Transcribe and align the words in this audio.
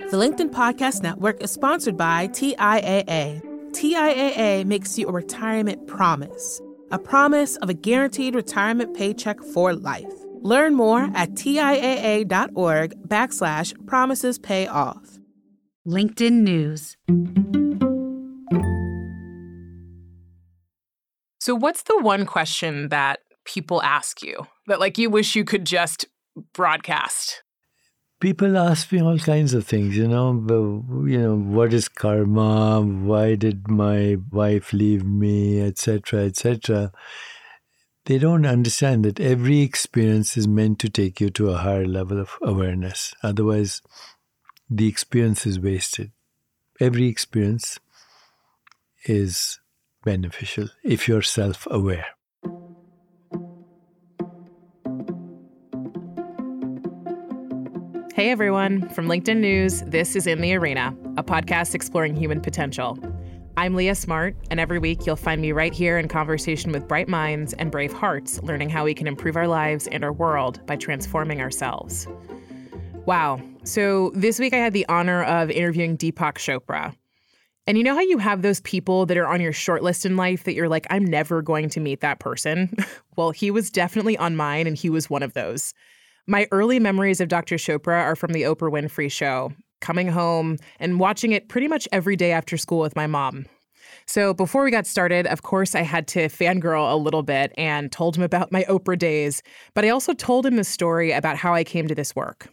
The 0.00 0.16
LinkedIn 0.16 0.50
Podcast 0.50 1.02
Network 1.02 1.40
is 1.40 1.52
sponsored 1.52 1.96
by 1.96 2.26
TIAA. 2.28 3.40
TIAA 3.70 4.64
makes 4.64 4.98
you 4.98 5.06
a 5.06 5.12
retirement 5.12 5.86
promise, 5.86 6.60
a 6.90 6.98
promise 6.98 7.54
of 7.58 7.68
a 7.70 7.74
guaranteed 7.74 8.34
retirement 8.34 8.96
paycheck 8.96 9.40
for 9.40 9.72
life. 9.72 10.12
Learn 10.40 10.74
more 10.74 11.08
at 11.14 11.30
TIAA.org 11.34 13.08
backslash 13.08 13.86
promises 13.86 14.36
pay 14.36 14.66
off. 14.66 15.20
LinkedIn 15.86 16.42
News. 16.42 16.96
So, 21.38 21.54
what's 21.54 21.84
the 21.84 21.98
one 22.00 22.26
question 22.26 22.88
that 22.88 23.20
people 23.44 23.80
ask 23.82 24.22
you 24.22 24.46
that, 24.66 24.80
like, 24.80 24.98
you 24.98 25.08
wish 25.08 25.36
you 25.36 25.44
could 25.44 25.64
just 25.64 26.06
broadcast? 26.52 27.44
People 28.24 28.56
ask 28.56 28.90
me 28.90 29.02
all 29.02 29.18
kinds 29.18 29.52
of 29.52 29.66
things, 29.66 29.98
you 29.98 30.08
know. 30.08 30.32
You 31.06 31.18
know, 31.20 31.36
what 31.36 31.74
is 31.74 31.90
karma? 31.90 32.80
Why 32.80 33.34
did 33.34 33.68
my 33.68 34.16
wife 34.32 34.72
leave 34.72 35.04
me, 35.04 35.60
etc., 35.60 36.20
etc. 36.20 36.90
They 38.06 38.16
don't 38.16 38.46
understand 38.46 39.04
that 39.04 39.20
every 39.20 39.60
experience 39.60 40.38
is 40.38 40.48
meant 40.48 40.78
to 40.78 40.88
take 40.88 41.20
you 41.20 41.28
to 41.32 41.50
a 41.50 41.58
higher 41.58 41.86
level 41.86 42.18
of 42.18 42.38
awareness. 42.40 43.12
Otherwise, 43.22 43.82
the 44.70 44.88
experience 44.88 45.44
is 45.44 45.60
wasted. 45.60 46.10
Every 46.80 47.08
experience 47.08 47.78
is 49.04 49.60
beneficial 50.02 50.70
if 50.82 51.08
you're 51.08 51.20
self 51.20 51.68
aware. 51.70 52.06
Hey 58.14 58.30
everyone, 58.30 58.88
from 58.90 59.08
LinkedIn 59.08 59.38
News, 59.38 59.80
this 59.88 60.14
is 60.14 60.28
In 60.28 60.40
the 60.40 60.54
Arena, 60.54 60.96
a 61.16 61.24
podcast 61.24 61.74
exploring 61.74 62.14
human 62.14 62.40
potential. 62.40 62.96
I'm 63.56 63.74
Leah 63.74 63.96
Smart, 63.96 64.36
and 64.52 64.60
every 64.60 64.78
week 64.78 65.04
you'll 65.04 65.16
find 65.16 65.42
me 65.42 65.50
right 65.50 65.74
here 65.74 65.98
in 65.98 66.06
conversation 66.06 66.70
with 66.70 66.86
bright 66.86 67.08
minds 67.08 67.54
and 67.54 67.72
brave 67.72 67.92
hearts, 67.92 68.40
learning 68.44 68.70
how 68.70 68.84
we 68.84 68.94
can 68.94 69.08
improve 69.08 69.34
our 69.34 69.48
lives 69.48 69.88
and 69.88 70.04
our 70.04 70.12
world 70.12 70.64
by 70.64 70.76
transforming 70.76 71.40
ourselves. 71.40 72.06
Wow. 73.04 73.40
So 73.64 74.12
this 74.14 74.38
week 74.38 74.54
I 74.54 74.58
had 74.58 74.74
the 74.74 74.86
honor 74.88 75.24
of 75.24 75.50
interviewing 75.50 75.98
Deepak 75.98 76.34
Chopra. 76.34 76.94
And 77.66 77.76
you 77.76 77.82
know 77.82 77.94
how 77.94 78.00
you 78.00 78.18
have 78.18 78.42
those 78.42 78.60
people 78.60 79.06
that 79.06 79.16
are 79.16 79.26
on 79.26 79.40
your 79.40 79.52
short 79.52 79.82
list 79.82 80.06
in 80.06 80.16
life 80.16 80.44
that 80.44 80.54
you're 80.54 80.68
like, 80.68 80.86
I'm 80.88 81.04
never 81.04 81.42
going 81.42 81.68
to 81.70 81.80
meet 81.80 82.00
that 82.02 82.20
person? 82.20 82.76
well, 83.16 83.32
he 83.32 83.50
was 83.50 83.70
definitely 83.70 84.16
on 84.16 84.36
mine, 84.36 84.68
and 84.68 84.76
he 84.76 84.88
was 84.88 85.10
one 85.10 85.24
of 85.24 85.32
those. 85.32 85.74
My 86.26 86.48
early 86.52 86.80
memories 86.80 87.20
of 87.20 87.28
Dr. 87.28 87.56
Chopra 87.56 88.00
are 88.00 88.16
from 88.16 88.32
the 88.32 88.42
Oprah 88.42 88.72
Winfrey 88.72 89.12
Show, 89.12 89.52
coming 89.82 90.08
home 90.08 90.56
and 90.80 90.98
watching 90.98 91.32
it 91.32 91.50
pretty 91.50 91.68
much 91.68 91.86
every 91.92 92.16
day 92.16 92.32
after 92.32 92.56
school 92.56 92.78
with 92.78 92.96
my 92.96 93.06
mom. 93.06 93.44
So 94.06 94.32
before 94.32 94.64
we 94.64 94.70
got 94.70 94.86
started, 94.86 95.26
of 95.26 95.42
course, 95.42 95.74
I 95.74 95.82
had 95.82 96.08
to 96.08 96.30
fangirl 96.30 96.90
a 96.90 96.96
little 96.96 97.22
bit 97.22 97.52
and 97.58 97.92
told 97.92 98.16
him 98.16 98.22
about 98.22 98.50
my 98.50 98.62
Oprah 98.64 98.98
days, 98.98 99.42
but 99.74 99.84
I 99.84 99.90
also 99.90 100.14
told 100.14 100.46
him 100.46 100.56
the 100.56 100.64
story 100.64 101.12
about 101.12 101.36
how 101.36 101.52
I 101.52 101.62
came 101.62 101.88
to 101.88 101.94
this 101.94 102.16
work. 102.16 102.48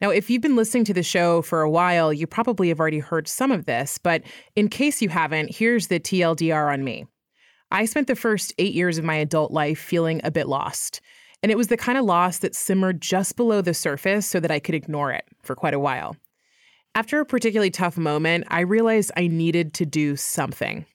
Now, 0.00 0.08
if 0.08 0.30
you've 0.30 0.42
been 0.42 0.56
listening 0.56 0.84
to 0.84 0.94
the 0.94 1.02
show 1.02 1.42
for 1.42 1.60
a 1.60 1.70
while, 1.70 2.10
you 2.10 2.26
probably 2.26 2.68
have 2.70 2.80
already 2.80 3.00
heard 3.00 3.28
some 3.28 3.52
of 3.52 3.66
this, 3.66 3.98
but 3.98 4.22
in 4.56 4.68
case 4.68 5.02
you 5.02 5.10
haven't, 5.10 5.54
here's 5.54 5.88
the 5.88 6.00
TLDR 6.00 6.72
on 6.72 6.82
me. 6.82 7.04
I 7.70 7.84
spent 7.84 8.06
the 8.06 8.16
first 8.16 8.54
eight 8.56 8.72
years 8.72 8.96
of 8.96 9.04
my 9.04 9.16
adult 9.16 9.52
life 9.52 9.78
feeling 9.78 10.22
a 10.24 10.30
bit 10.30 10.48
lost. 10.48 11.02
And 11.44 11.50
it 11.50 11.58
was 11.58 11.68
the 11.68 11.76
kind 11.76 11.98
of 11.98 12.06
loss 12.06 12.38
that 12.38 12.54
simmered 12.54 13.02
just 13.02 13.36
below 13.36 13.60
the 13.60 13.74
surface 13.74 14.26
so 14.26 14.40
that 14.40 14.50
I 14.50 14.58
could 14.58 14.74
ignore 14.74 15.12
it 15.12 15.26
for 15.42 15.54
quite 15.54 15.74
a 15.74 15.78
while. 15.78 16.16
After 16.94 17.20
a 17.20 17.26
particularly 17.26 17.70
tough 17.70 17.98
moment, 17.98 18.46
I 18.48 18.60
realized 18.60 19.12
I 19.14 19.26
needed 19.26 19.74
to 19.74 19.84
do 19.84 20.16
something. 20.16 20.86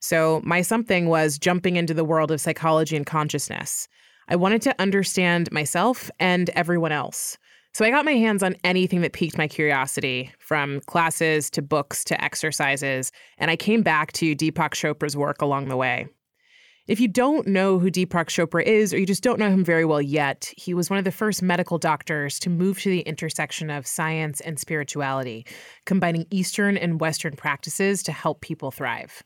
So, 0.00 0.42
my 0.44 0.60
something 0.60 1.08
was 1.08 1.38
jumping 1.38 1.76
into 1.76 1.94
the 1.94 2.04
world 2.04 2.30
of 2.30 2.38
psychology 2.38 2.96
and 2.96 3.06
consciousness. 3.06 3.88
I 4.28 4.36
wanted 4.36 4.60
to 4.60 4.78
understand 4.78 5.50
myself 5.52 6.10
and 6.20 6.50
everyone 6.50 6.92
else. 6.92 7.38
So 7.72 7.82
I 7.82 7.90
got 7.90 8.04
my 8.04 8.12
hands 8.12 8.42
on 8.42 8.56
anything 8.64 9.00
that 9.00 9.14
piqued 9.14 9.38
my 9.38 9.48
curiosity, 9.48 10.30
from 10.38 10.80
classes 10.80 11.48
to 11.52 11.62
books 11.62 12.04
to 12.04 12.22
exercises, 12.22 13.10
and 13.38 13.50
I 13.50 13.56
came 13.56 13.82
back 13.82 14.12
to 14.14 14.36
Deepak 14.36 14.74
Chopra's 14.74 15.16
work 15.16 15.40
along 15.40 15.68
the 15.68 15.78
way. 15.78 16.08
If 16.88 17.00
you 17.00 17.08
don't 17.08 17.46
know 17.46 17.78
who 17.78 17.90
Deepak 17.90 18.28
Chopra 18.28 18.62
is, 18.62 18.94
or 18.94 18.98
you 18.98 19.04
just 19.04 19.22
don't 19.22 19.38
know 19.38 19.50
him 19.50 19.62
very 19.62 19.84
well 19.84 20.00
yet, 20.00 20.50
he 20.56 20.72
was 20.72 20.88
one 20.88 20.98
of 20.98 21.04
the 21.04 21.12
first 21.12 21.42
medical 21.42 21.76
doctors 21.76 22.38
to 22.38 22.48
move 22.48 22.80
to 22.80 22.88
the 22.88 23.00
intersection 23.00 23.68
of 23.68 23.86
science 23.86 24.40
and 24.40 24.58
spirituality, 24.58 25.44
combining 25.84 26.24
Eastern 26.30 26.78
and 26.78 26.98
Western 26.98 27.36
practices 27.36 28.02
to 28.04 28.12
help 28.12 28.40
people 28.40 28.70
thrive. 28.70 29.22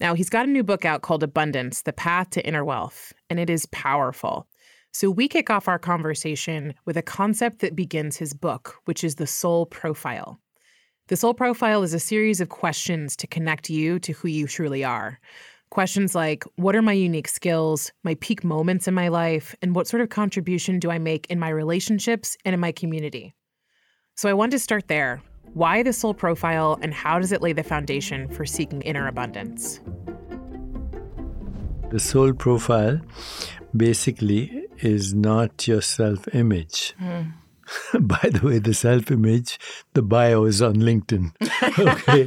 Now, 0.00 0.14
he's 0.14 0.30
got 0.30 0.46
a 0.46 0.50
new 0.50 0.64
book 0.64 0.86
out 0.86 1.02
called 1.02 1.22
Abundance 1.22 1.82
The 1.82 1.92
Path 1.92 2.30
to 2.30 2.46
Inner 2.46 2.64
Wealth, 2.64 3.12
and 3.28 3.38
it 3.38 3.50
is 3.50 3.66
powerful. 3.66 4.46
So, 4.90 5.10
we 5.10 5.28
kick 5.28 5.50
off 5.50 5.68
our 5.68 5.78
conversation 5.78 6.72
with 6.86 6.96
a 6.96 7.02
concept 7.02 7.58
that 7.58 7.76
begins 7.76 8.16
his 8.16 8.32
book, 8.32 8.76
which 8.86 9.04
is 9.04 9.16
the 9.16 9.26
soul 9.26 9.66
profile. 9.66 10.40
The 11.08 11.16
soul 11.16 11.34
profile 11.34 11.82
is 11.82 11.92
a 11.92 12.00
series 12.00 12.40
of 12.40 12.48
questions 12.48 13.16
to 13.16 13.26
connect 13.26 13.68
you 13.68 13.98
to 13.98 14.12
who 14.12 14.28
you 14.28 14.46
truly 14.46 14.82
are. 14.82 15.20
Questions 15.70 16.14
like 16.14 16.44
What 16.56 16.76
are 16.76 16.82
my 16.82 16.92
unique 16.92 17.28
skills, 17.28 17.92
my 18.04 18.14
peak 18.16 18.44
moments 18.44 18.86
in 18.86 18.94
my 18.94 19.08
life, 19.08 19.54
and 19.62 19.74
what 19.74 19.86
sort 19.86 20.00
of 20.00 20.08
contribution 20.08 20.78
do 20.78 20.90
I 20.90 20.98
make 20.98 21.26
in 21.28 21.38
my 21.38 21.48
relationships 21.48 22.36
and 22.44 22.54
in 22.54 22.60
my 22.60 22.72
community? 22.72 23.34
So, 24.14 24.28
I 24.28 24.32
want 24.32 24.52
to 24.52 24.58
start 24.58 24.88
there. 24.88 25.22
Why 25.54 25.82
the 25.82 25.92
soul 25.92 26.14
profile, 26.14 26.78
and 26.82 26.92
how 26.92 27.18
does 27.18 27.32
it 27.32 27.42
lay 27.42 27.52
the 27.52 27.62
foundation 27.62 28.28
for 28.28 28.44
seeking 28.44 28.82
inner 28.82 29.08
abundance? 29.08 29.80
The 31.90 32.00
soul 32.00 32.32
profile 32.32 33.00
basically 33.76 34.66
is 34.78 35.14
not 35.14 35.66
your 35.66 35.82
self 35.82 36.28
image. 36.34 36.94
Mm. 37.00 37.32
By 38.00 38.30
the 38.32 38.40
way, 38.42 38.58
the 38.58 38.74
self 38.74 39.10
image, 39.10 39.58
the 39.94 40.02
bio 40.02 40.44
is 40.44 40.62
on 40.62 40.76
LinkedIn. 40.76 41.32
Okay. 41.78 42.26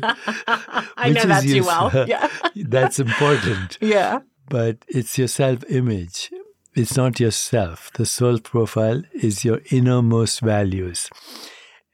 I 0.98 1.10
know 1.10 1.24
that 1.24 1.44
too 1.44 1.64
well. 1.64 2.06
Yeah. 2.08 2.30
that's 2.56 3.00
important. 3.00 3.78
Yeah. 3.82 4.20
But 4.50 4.78
it's 4.88 5.18
your 5.18 5.28
self 5.28 5.64
image. 5.70 6.32
It's 6.76 6.96
not 6.96 7.20
yourself. 7.20 7.92
The 7.94 8.06
soul 8.06 8.40
profile 8.40 9.02
is 9.14 9.44
your 9.46 9.62
innermost 9.72 10.42
values. 10.42 11.10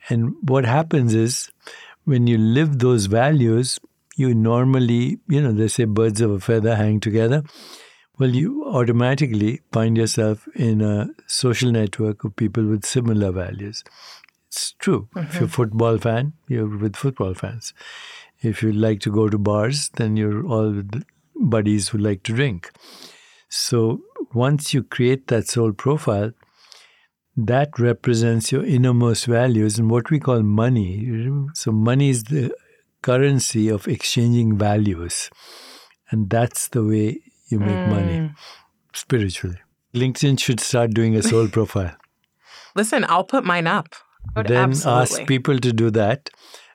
And 0.09 0.35
what 0.41 0.65
happens 0.65 1.13
is 1.13 1.51
when 2.03 2.27
you 2.27 2.37
live 2.37 2.79
those 2.79 3.05
values, 3.05 3.79
you 4.15 4.33
normally, 4.33 5.19
you 5.27 5.41
know, 5.41 5.51
they 5.51 5.67
say 5.67 5.85
birds 5.85 6.21
of 6.21 6.31
a 6.31 6.39
feather 6.39 6.75
hang 6.75 6.99
together 6.99 7.43
well, 8.17 8.29
you 8.29 8.65
automatically 8.65 9.61
find 9.71 9.97
yourself 9.97 10.47
in 10.55 10.81
a 10.81 11.09
social 11.27 11.71
network 11.71 12.23
of 12.23 12.35
people 12.35 12.65
with 12.65 12.85
similar 12.85 13.31
values. 13.31 13.83
It's 14.47 14.71
true. 14.73 15.09
Mm-hmm. 15.15 15.27
If 15.27 15.35
you're 15.35 15.43
a 15.45 15.49
football 15.49 15.97
fan, 15.97 16.33
you're 16.47 16.77
with 16.77 16.95
football 16.95 17.33
fans. 17.33 17.73
If 18.41 18.63
you 18.63 18.71
like 18.71 18.99
to 19.01 19.11
go 19.11 19.27
to 19.27 19.37
bars, 19.37 19.89
then 19.95 20.15
you're 20.17 20.45
all 20.45 20.71
with 20.71 21.03
buddies 21.35 21.89
who 21.89 21.97
like 21.97 22.23
to 22.23 22.33
drink. 22.33 22.71
So 23.49 24.01
once 24.33 24.73
you 24.73 24.83
create 24.83 25.27
that 25.27 25.47
soul 25.47 25.73
profile, 25.73 26.31
that 27.37 27.77
represents 27.79 28.51
your 28.51 28.63
innermost 28.63 29.25
values 29.25 29.77
and 29.77 29.91
what 29.91 30.09
we 30.09 30.19
call 30.19 30.41
money. 30.41 31.29
So 31.53 31.71
money 31.71 32.09
is 32.09 32.23
the 32.25 32.55
currency 33.01 33.67
of 33.67 33.87
exchanging 33.89 34.57
values. 34.57 35.29
And 36.09 36.29
that's 36.29 36.69
the 36.69 36.83
way 36.83 37.19
you 37.47 37.59
make 37.59 37.69
mm. 37.69 37.89
money 37.89 38.31
spiritually. 38.93 39.59
LinkedIn 39.93 40.39
should 40.39 40.59
start 40.59 40.91
doing 40.91 41.15
a 41.15 41.23
soul 41.23 41.47
profile. 41.57 41.95
Listen, 42.75 43.05
I'll 43.07 43.23
put 43.23 43.45
mine 43.45 43.67
up. 43.67 43.95
Then 44.35 44.71
absolutely. 44.71 45.01
ask 45.01 45.27
people 45.27 45.59
to 45.59 45.71
do 45.71 45.91
that, 45.91 46.31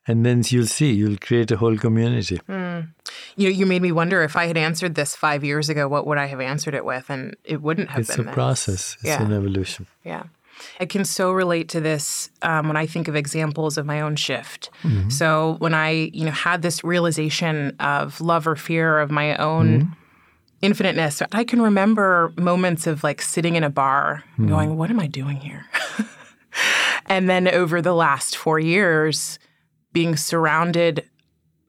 and 0.06 0.24
then 0.24 0.42
you'll 0.46 0.66
see 0.66 0.92
you'll 0.92 1.18
create 1.18 1.50
a 1.50 1.56
whole 1.56 1.76
community. 1.76 2.38
Mm. 2.48 2.94
You 3.36 3.50
you 3.50 3.66
made 3.66 3.82
me 3.82 3.90
wonder 3.90 4.22
if 4.22 4.36
I 4.36 4.46
had 4.46 4.56
answered 4.56 4.94
this 4.94 5.16
five 5.16 5.42
years 5.42 5.68
ago, 5.68 5.88
what 5.88 6.06
would 6.06 6.16
I 6.16 6.26
have 6.26 6.40
answered 6.40 6.74
it 6.74 6.84
with? 6.84 7.10
And 7.10 7.36
it 7.44 7.60
wouldn't 7.60 7.90
have 7.90 8.00
it's 8.00 8.16
been. 8.16 8.26
It's 8.26 8.30
a 8.30 8.32
process. 8.32 8.96
It's 9.00 9.04
yeah. 9.04 9.22
an 9.22 9.32
evolution. 9.32 9.88
Yeah. 10.04 10.24
I 10.78 10.86
can 10.86 11.04
so 11.06 11.32
relate 11.32 11.70
to 11.70 11.80
this 11.80 12.30
um, 12.42 12.68
when 12.68 12.76
I 12.76 12.86
think 12.86 13.08
of 13.08 13.16
examples 13.16 13.78
of 13.78 13.86
my 13.86 14.00
own 14.02 14.14
shift. 14.14 14.70
Mm-hmm. 14.82 15.08
So 15.08 15.56
when 15.58 15.72
I, 15.72 16.10
you 16.12 16.26
know, 16.26 16.32
had 16.32 16.60
this 16.60 16.84
realization 16.84 17.74
of 17.80 18.20
love 18.20 18.46
or 18.46 18.56
fear 18.56 18.98
of 18.98 19.10
my 19.10 19.36
own 19.36 19.80
mm-hmm 19.80 19.92
infiniteness. 20.62 21.22
I 21.32 21.44
can 21.44 21.62
remember 21.62 22.32
moments 22.36 22.86
of 22.86 23.02
like 23.02 23.22
sitting 23.22 23.56
in 23.56 23.64
a 23.64 23.70
bar 23.70 24.24
mm. 24.38 24.48
going, 24.48 24.76
What 24.76 24.90
am 24.90 25.00
I 25.00 25.06
doing 25.06 25.36
here? 25.36 25.66
and 27.06 27.28
then 27.28 27.48
over 27.48 27.80
the 27.80 27.94
last 27.94 28.36
four 28.36 28.58
years, 28.58 29.38
being 29.92 30.16
surrounded 30.16 31.08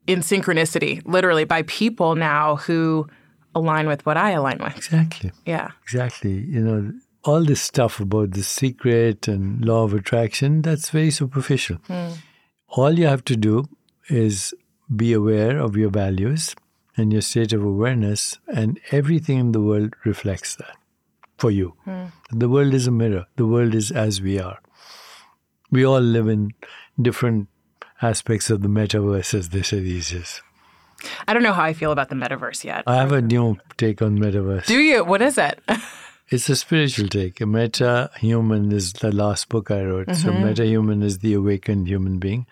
in 0.08 0.20
synchronicity, 0.20 1.02
literally 1.06 1.46
by 1.46 1.64
people 1.64 2.16
now 2.16 2.58
who 2.58 3.08
align 3.56 3.88
with 3.88 4.06
what 4.06 4.18
I 4.18 4.32
align 4.32 4.60
with. 4.60 4.76
Exactly. 4.76 5.32
Yeah. 5.46 5.72
Exactly. 5.84 6.34
You 6.34 6.62
know, 6.62 6.94
all 7.24 7.44
this 7.44 7.62
stuff 7.62 8.00
about 8.00 8.32
the 8.32 8.44
secret 8.44 9.28
and 9.28 9.64
law 9.64 9.84
of 9.84 9.94
attraction, 9.94 10.62
that's 10.62 10.90
very 10.90 11.12
superficial. 11.12 11.78
Mm. 11.88 12.18
all 12.70 12.98
you 12.98 13.06
have 13.06 13.24
to 13.26 13.36
do 13.36 13.66
is 14.08 14.54
be 14.96 15.14
aware 15.14 15.58
of 15.60 15.76
your 15.76 15.90
values 15.90 16.56
and 17.02 17.12
your 17.12 17.22
state 17.22 17.54
of 17.54 17.64
awareness, 17.64 18.40
and 18.48 18.80
everything 18.92 19.40
in 19.40 19.52
the 19.52 19.62
world 19.62 19.96
reflects 20.06 20.56
that 20.56 20.78
for 21.38 21.52
you. 21.52 21.74
Hmm. 21.86 22.06
The 22.32 22.48
world 22.48 22.74
is 22.74 22.88
a 22.88 22.92
mirror, 22.92 23.26
the 23.36 23.48
world 23.48 23.76
is 23.76 23.92
as 23.92 24.22
we 24.22 24.40
are. 24.40 24.60
We 25.72 25.86
all 25.86 26.02
live 26.02 26.28
in 26.28 26.52
different 27.02 27.48
aspects 28.02 28.50
of 28.50 28.62
the 28.62 28.68
metaverse, 28.68 29.34
as 29.34 29.50
they 29.50 29.64
say 29.64 29.80
these 29.80 30.12
days. 30.12 30.42
I 31.28 31.34
don't 31.34 31.44
know 31.44 31.54
how 31.54 31.64
I 31.64 31.74
feel 31.74 31.92
about 31.92 32.10
the 32.10 32.16
metaverse 32.16 32.64
yet. 32.64 32.84
I 32.86 32.96
have 32.96 33.12
a 33.12 33.22
new 33.22 33.58
take 33.78 34.02
on 34.02 34.20
metaverse. 34.20 34.68
Do 34.68 34.80
you? 34.80 35.04
What 35.04 35.22
is 35.22 35.38
it? 35.38 35.60
It's 36.32 36.48
a 36.48 36.56
spiritual 36.56 37.10
take. 37.10 37.42
A 37.42 37.46
meta 37.46 38.10
human 38.18 38.72
is 38.72 38.94
the 38.94 39.12
last 39.12 39.50
book 39.50 39.70
I 39.70 39.84
wrote. 39.84 40.16
So, 40.16 40.30
mm-hmm. 40.30 40.46
meta 40.46 40.66
human 40.66 41.04
is 41.04 41.20
the 41.20 41.34
awakened 41.34 41.90
human 41.90 42.20
being, 42.20 42.48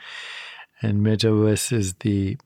and 0.81 0.99
metaverse 0.99 1.71
is 1.71 1.93
the 1.93 2.37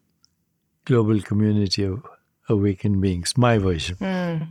global 0.86 1.22
community 1.22 1.84
of 1.84 2.04
awakened 2.50 3.02
beings. 3.02 3.38
My 3.38 3.58
version. 3.58 3.96
Hmm. 3.98 4.44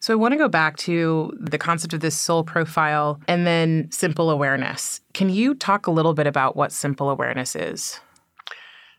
So 0.00 0.14
I 0.14 0.16
want 0.16 0.32
to 0.32 0.38
go 0.38 0.48
back 0.48 0.78
to 0.78 1.36
the 1.38 1.58
concept 1.58 1.92
of 1.92 2.00
this 2.00 2.16
soul 2.16 2.42
profile 2.42 3.20
and 3.28 3.46
then 3.46 3.90
simple 3.92 4.30
awareness. 4.30 5.02
Can 5.12 5.28
you 5.28 5.54
talk 5.54 5.86
a 5.86 5.90
little 5.90 6.14
bit 6.14 6.26
about 6.26 6.56
what 6.56 6.72
simple 6.72 7.10
awareness 7.10 7.54
is? 7.54 8.00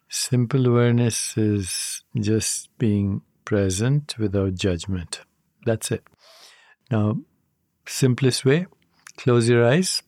Simple 0.10 0.68
awareness 0.68 1.36
is 1.38 2.04
just 2.16 2.70
being 2.78 3.22
present 3.46 4.16
without 4.20 4.54
judgment. 4.54 5.22
That's 5.66 5.90
it. 5.92 6.04
Now, 6.92 7.18
simplest 7.88 8.46
way 8.46 8.68
close 9.18 9.50
your 9.50 9.66
eyes, 9.66 10.04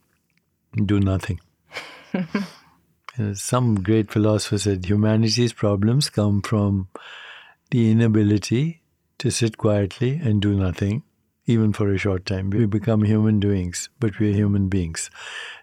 do 0.85 0.99
nothing. 0.99 1.39
Some 3.33 3.83
great 3.83 4.11
philosopher 4.11 4.57
said 4.57 4.85
humanity's 4.85 5.53
problems 5.53 6.09
come 6.09 6.41
from 6.41 6.87
the 7.69 7.91
inability 7.91 8.81
to 9.19 9.29
sit 9.29 9.57
quietly 9.57 10.19
and 10.23 10.41
do 10.41 10.55
nothing, 10.55 11.03
even 11.45 11.73
for 11.73 11.93
a 11.93 11.97
short 11.97 12.25
time. 12.25 12.49
We 12.49 12.65
become 12.65 13.03
human 13.03 13.39
doings, 13.39 13.89
but 13.99 14.19
we're 14.19 14.33
human 14.33 14.67
beings. 14.67 15.11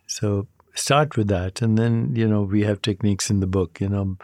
So 0.06 0.46
start 0.74 1.16
with 1.16 1.26
that. 1.28 1.60
And 1.60 1.76
then, 1.76 2.14
you 2.14 2.28
know, 2.28 2.42
we 2.42 2.62
have 2.62 2.82
techniques 2.82 3.30
in 3.30 3.40
the 3.40 3.48
book, 3.48 3.80
you 3.80 3.88
know, 3.88 4.16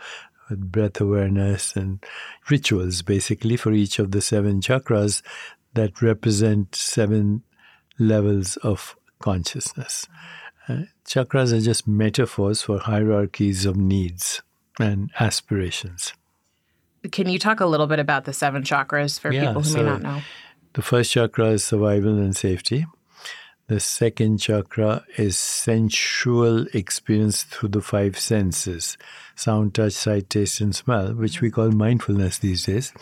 with 0.48 0.70
breath 0.70 1.00
awareness 1.00 1.74
and 1.74 2.04
rituals 2.48 3.02
basically 3.02 3.56
for 3.56 3.72
each 3.72 3.98
of 3.98 4.12
the 4.12 4.20
seven 4.20 4.60
chakras 4.60 5.22
that 5.74 6.00
represent 6.00 6.76
seven 6.76 7.42
levels 7.98 8.56
of 8.58 8.94
consciousness. 9.18 10.06
Uh, 10.68 10.82
chakras 11.06 11.52
are 11.52 11.60
just 11.60 11.86
metaphors 11.86 12.62
for 12.62 12.78
hierarchies 12.78 13.64
of 13.66 13.76
needs 13.76 14.42
and 14.80 15.10
aspirations. 15.20 16.12
Can 17.12 17.28
you 17.28 17.38
talk 17.38 17.60
a 17.60 17.66
little 17.66 17.86
bit 17.86 18.00
about 18.00 18.24
the 18.24 18.32
seven 18.32 18.62
chakras 18.62 19.18
for 19.20 19.32
Yeah, 19.32 19.46
people 19.48 19.62
who 19.62 19.68
so- 19.68 19.78
may 19.78 19.84
not 19.84 20.02
know? 20.02 20.22
The 20.72 20.82
first 20.82 21.12
chakra 21.12 21.50
is 21.50 21.64
survival 21.64 22.18
and 22.18 22.36
safety. 22.36 22.84
The 23.68 23.80
second 23.80 24.38
chakra 24.38 25.04
is 25.16 25.38
sensual 25.38 26.66
experience 26.72 27.42
through 27.44 27.70
the 27.70 27.80
five 27.80 28.18
senses 28.18 28.96
sound, 29.34 29.74
touch, 29.74 29.92
sight, 29.92 30.30
taste, 30.30 30.60
and 30.60 30.74
smell, 30.74 31.14
which 31.14 31.40
we 31.40 31.50
call 31.50 31.70
mindfulness 31.70 32.38
these 32.38 32.64
days. 32.64 32.92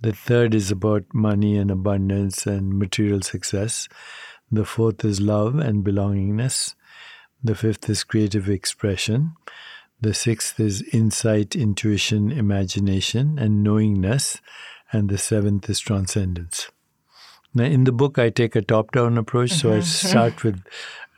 The 0.00 0.12
third 0.12 0.54
is 0.54 0.70
about 0.70 1.04
money 1.14 1.56
and 1.56 1.70
abundance 1.70 2.46
and 2.46 2.78
material 2.78 3.22
success. 3.22 3.88
The 4.50 4.64
fourth 4.64 5.04
is 5.04 5.20
love 5.20 5.54
and 5.56 5.84
belongingness. 5.84 6.74
The 7.44 7.54
fifth 7.54 7.88
is 7.90 8.04
creative 8.04 8.48
expression. 8.48 9.34
The 10.00 10.14
sixth 10.14 10.58
is 10.58 10.82
insight, 10.92 11.54
intuition, 11.54 12.32
imagination, 12.32 13.38
and 13.38 13.62
knowingness. 13.62 14.40
And 14.92 15.08
the 15.10 15.18
seventh 15.18 15.68
is 15.68 15.78
transcendence. 15.80 16.68
Now, 17.54 17.64
in 17.64 17.84
the 17.84 17.92
book, 17.92 18.18
I 18.18 18.30
take 18.30 18.56
a 18.56 18.62
top-down 18.62 19.16
approach, 19.18 19.50
so 19.52 19.72
I 19.72 19.80
start 19.80 20.42
with 20.44 20.62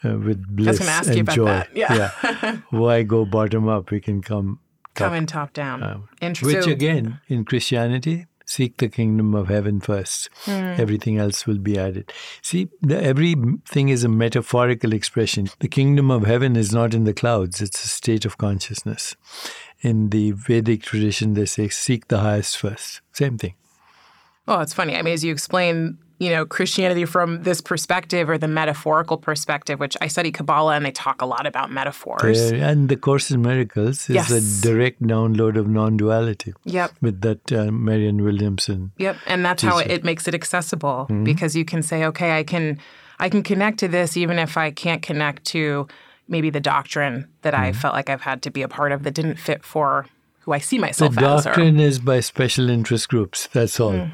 uh, 0.05 0.19
with 0.19 0.47
bliss 0.47 0.79
gonna 0.79 0.91
ask 0.91 1.09
you 1.09 1.21
and 1.21 1.29
about 1.29 1.35
joy. 1.37 1.45
that. 1.47 1.69
Yeah. 1.75 2.57
Why 2.71 3.03
go 3.03 3.25
bottom 3.25 3.69
up? 3.69 3.91
We 3.91 4.01
can 4.01 4.21
come 4.23 4.61
Come 4.95 5.15
in 5.15 5.27
top 5.27 5.53
down. 5.53 5.83
um, 5.83 6.09
Interesting. 6.21 6.59
which 6.59 6.67
again, 6.67 7.21
in 7.29 7.45
Christianity, 7.45 8.27
seek 8.47 8.79
the 8.79 8.89
kingdom 8.89 9.35
of 9.35 9.49
heaven 9.49 9.81
first. 9.81 10.31
Hmm. 10.45 10.75
Everything 10.79 11.19
else 11.19 11.47
will 11.47 11.59
be 11.59 11.79
added. 11.79 12.13
See, 12.41 12.69
the, 12.81 13.03
everything 13.03 13.91
is 13.91 14.05
a 14.05 14.09
metaphorical 14.09 14.93
expression. 14.93 15.49
The 15.59 15.69
kingdom 15.69 16.11
of 16.11 16.25
heaven 16.25 16.57
is 16.57 16.73
not 16.73 16.95
in 16.95 17.05
the 17.05 17.13
clouds, 17.13 17.61
it's 17.61 17.85
a 17.85 17.89
state 17.89 18.25
of 18.25 18.39
consciousness. 18.39 19.17
In 19.83 20.09
the 20.11 20.31
Vedic 20.31 20.83
tradition, 20.83 21.35
they 21.35 21.45
say, 21.45 21.69
seek 21.69 22.09
the 22.09 22.21
highest 22.21 22.57
first. 22.57 23.03
Same 23.13 23.37
thing. 23.37 23.55
Well, 24.47 24.61
it's 24.61 24.73
funny. 24.73 24.97
I 24.97 25.03
mean, 25.03 25.13
as 25.13 25.25
you 25.25 25.33
explain, 25.33 25.99
you 26.19 26.31
know, 26.31 26.47
Christianity 26.47 27.05
from 27.05 27.43
this 27.43 27.61
perspective 27.61 28.31
or 28.31 28.39
the 28.39 28.49
metaphorical 28.49 29.19
perspective, 29.19 29.79
which 29.79 29.97
I 30.01 30.09
study 30.09 30.33
Kabbalah 30.33 30.75
and 30.77 30.85
they 30.87 30.91
talk 30.91 31.21
a 31.21 31.27
lot 31.27 31.47
about 31.47 31.71
metaphors. 31.71 32.23
There- 32.51 32.63
and 32.65 32.89
the 32.89 32.97
Course 32.97 33.31
in 33.31 33.43
Miracles 33.43 34.09
is 34.09 34.15
Yes. 34.17 34.31
a 34.31 34.41
direct 34.67 35.03
download 35.03 35.57
of 35.59 35.69
non 35.69 35.97
duality 35.99 36.55
Yep. 36.65 36.93
with 37.03 37.21
that 37.21 37.53
uh, 37.53 37.71
Marianne 37.71 38.23
Williamson. 38.25 38.93
Yep, 38.99 39.17
and 39.27 39.45
that's 39.45 39.63
how 39.63 39.77
it, 39.79 39.91
it 39.91 40.05
makes 40.05 40.27
it 40.27 40.35
accessible 40.35 41.07
because 41.23 41.55
you 41.55 41.65
can 41.67 41.83
say, 41.83 42.05
okay, 42.07 42.39
I 42.39 42.45
can, 42.45 42.79
I 43.19 43.29
can 43.29 43.43
connect 43.43 43.79
to 43.81 43.89
this 43.89 44.17
even 44.17 44.39
if 44.39 44.57
I 44.57 44.71
can't 44.71 45.03
connect 45.03 45.45
to 45.47 45.87
maybe 46.29 46.49
the 46.51 46.61
doctrine 46.61 47.29
that 47.43 47.55
I 47.55 47.73
felt 47.73 47.95
like 47.95 48.09
I've 48.09 48.23
had 48.23 48.41
to 48.43 48.51
be 48.51 48.63
a 48.63 48.69
part 48.69 48.91
of 48.93 49.03
that 49.05 49.13
didn't 49.15 49.37
fit 49.39 49.63
for 49.65 50.07
who 50.41 50.53
I 50.53 50.59
see 50.61 50.77
The 50.79 50.81
myself 50.83 51.19
as. 51.19 51.23
Or, 51.47 51.51
doctrine 51.51 51.79
is 51.79 51.99
by 51.99 52.21
special 52.21 52.71
interest 52.71 53.09
groups. 53.11 53.49
That's 53.53 53.79
all. 53.79 53.93
Hmm. 53.93 54.11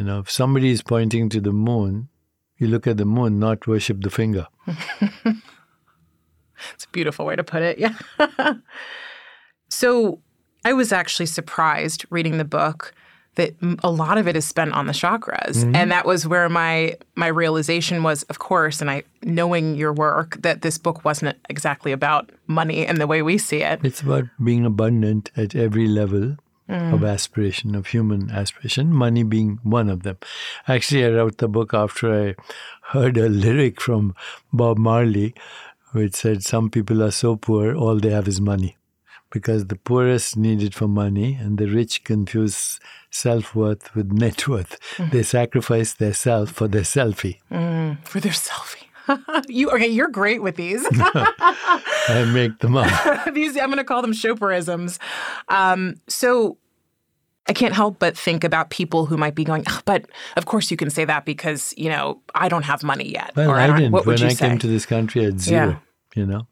You 0.00 0.06
know, 0.06 0.20
if 0.20 0.30
somebody 0.30 0.70
is 0.70 0.80
pointing 0.80 1.28
to 1.28 1.42
the 1.42 1.52
moon, 1.52 2.08
you 2.56 2.68
look 2.68 2.86
at 2.86 2.96
the 2.96 3.04
moon, 3.04 3.38
not 3.38 3.66
worship 3.66 4.00
the 4.00 4.08
finger. 4.08 4.46
it's 4.66 5.36
a 6.86 6.88
beautiful 6.90 7.26
way 7.26 7.36
to 7.36 7.44
put 7.44 7.60
it. 7.60 7.78
Yeah. 7.78 7.92
so 9.68 10.22
I 10.64 10.72
was 10.72 10.90
actually 10.90 11.26
surprised 11.26 12.06
reading 12.08 12.38
the 12.38 12.46
book 12.46 12.94
that 13.34 13.52
a 13.82 13.90
lot 13.90 14.16
of 14.16 14.26
it 14.26 14.36
is 14.36 14.46
spent 14.46 14.72
on 14.72 14.86
the 14.86 14.94
chakras, 14.94 15.58
mm-hmm. 15.58 15.76
and 15.76 15.92
that 15.92 16.06
was 16.06 16.26
where 16.26 16.48
my 16.48 16.96
my 17.14 17.26
realization 17.26 18.02
was, 18.02 18.22
of 18.24 18.38
course, 18.38 18.80
and 18.80 18.90
I 18.90 19.02
knowing 19.22 19.74
your 19.74 19.92
work 19.92 20.40
that 20.40 20.62
this 20.62 20.78
book 20.78 21.04
wasn't 21.04 21.36
exactly 21.50 21.92
about 21.92 22.30
money 22.46 22.86
and 22.86 22.96
the 22.96 23.06
way 23.06 23.20
we 23.20 23.36
see 23.36 23.62
it. 23.62 23.80
It's 23.84 24.00
about 24.00 24.24
being 24.42 24.64
abundant 24.64 25.30
at 25.36 25.54
every 25.54 25.88
level 25.88 26.38
of 26.70 27.00
mm. 27.00 27.10
aspiration, 27.10 27.74
of 27.74 27.88
human 27.88 28.30
aspiration, 28.30 28.92
money 28.92 29.22
being 29.22 29.58
one 29.62 29.88
of 29.88 30.02
them. 30.02 30.18
Actually, 30.68 31.04
I 31.04 31.10
wrote 31.10 31.38
the 31.38 31.48
book 31.48 31.74
after 31.74 32.28
I 32.28 32.34
heard 32.92 33.16
a 33.16 33.28
lyric 33.28 33.80
from 33.80 34.14
Bob 34.52 34.78
Marley, 34.78 35.34
which 35.92 36.14
said, 36.14 36.42
Some 36.42 36.70
people 36.70 37.02
are 37.02 37.10
so 37.10 37.36
poor, 37.36 37.74
all 37.74 37.98
they 37.98 38.10
have 38.10 38.28
is 38.28 38.40
money. 38.40 38.76
Because 39.30 39.66
the 39.66 39.76
poorest 39.76 40.36
need 40.36 40.62
it 40.62 40.74
for 40.74 40.88
money, 40.88 41.34
and 41.34 41.58
the 41.58 41.66
rich 41.66 42.02
confuse 42.04 42.80
self 43.10 43.54
worth 43.54 43.94
with 43.94 44.12
net 44.12 44.48
worth. 44.48 44.78
Mm. 44.96 45.10
They 45.12 45.22
sacrifice 45.22 45.94
their 45.94 46.14
self 46.14 46.50
for 46.50 46.68
their 46.68 46.82
selfie. 46.82 47.38
Mm. 47.50 48.04
for 48.04 48.20
their 48.20 48.32
selfie. 48.32 48.89
you 49.48 49.70
okay? 49.70 49.88
You're 49.88 50.08
great 50.08 50.42
with 50.42 50.56
these. 50.56 50.86
I 50.92 52.30
make 52.32 52.58
them 52.60 52.76
up. 52.76 52.88
these 53.34 53.56
I'm 53.56 53.66
going 53.66 53.78
to 53.78 53.84
call 53.84 54.02
them 54.02 54.12
Chopraisms. 54.12 54.98
Um, 55.48 55.96
so 56.08 56.58
I 57.46 57.52
can't 57.52 57.74
help 57.74 57.98
but 57.98 58.16
think 58.16 58.44
about 58.44 58.70
people 58.70 59.06
who 59.06 59.16
might 59.16 59.34
be 59.34 59.44
going, 59.44 59.64
"Ah, 59.68 59.82
but 59.84 60.04
of 60.36 60.46
course 60.46 60.70
you 60.70 60.76
can 60.76 60.90
say 60.90 61.04
that 61.04 61.24
because 61.24 61.74
you 61.76 61.88
know 61.88 62.20
I 62.34 62.48
don't 62.48 62.64
have 62.64 62.82
money 62.82 63.08
yet. 63.10 63.32
Well, 63.36 63.50
I 63.50 63.66
don't- 63.66 63.76
didn't. 63.76 63.92
What 63.92 64.06
would 64.06 64.20
when 64.20 64.28
you 64.28 64.32
I 64.32 64.34
say? 64.34 64.48
came 64.48 64.58
to 64.58 64.66
this 64.68 64.86
country, 64.86 65.22
I 65.22 65.24
had 65.26 65.40
zero, 65.40 65.66
Yeah. 65.68 65.78
you 66.14 66.26
know. 66.26 66.46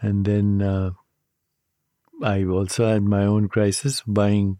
And 0.00 0.24
then 0.24 0.62
uh, 0.62 0.90
I 2.22 2.44
also 2.44 2.86
had 2.86 3.02
my 3.02 3.24
own 3.24 3.48
crisis, 3.48 4.02
buying 4.06 4.58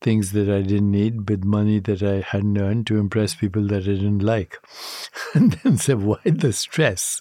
things 0.00 0.32
that 0.32 0.48
I 0.48 0.62
didn't 0.62 0.90
need 0.90 1.28
with 1.28 1.44
money 1.44 1.80
that 1.80 2.02
I 2.02 2.20
hadn't 2.20 2.58
earned 2.58 2.86
to 2.88 2.98
impress 2.98 3.34
people 3.34 3.66
that 3.68 3.82
I 3.82 3.94
didn't 3.94 4.20
like. 4.20 4.58
and 5.34 5.52
then 5.52 5.76
said, 5.76 6.02
why 6.02 6.18
the 6.24 6.52
stress? 6.52 7.20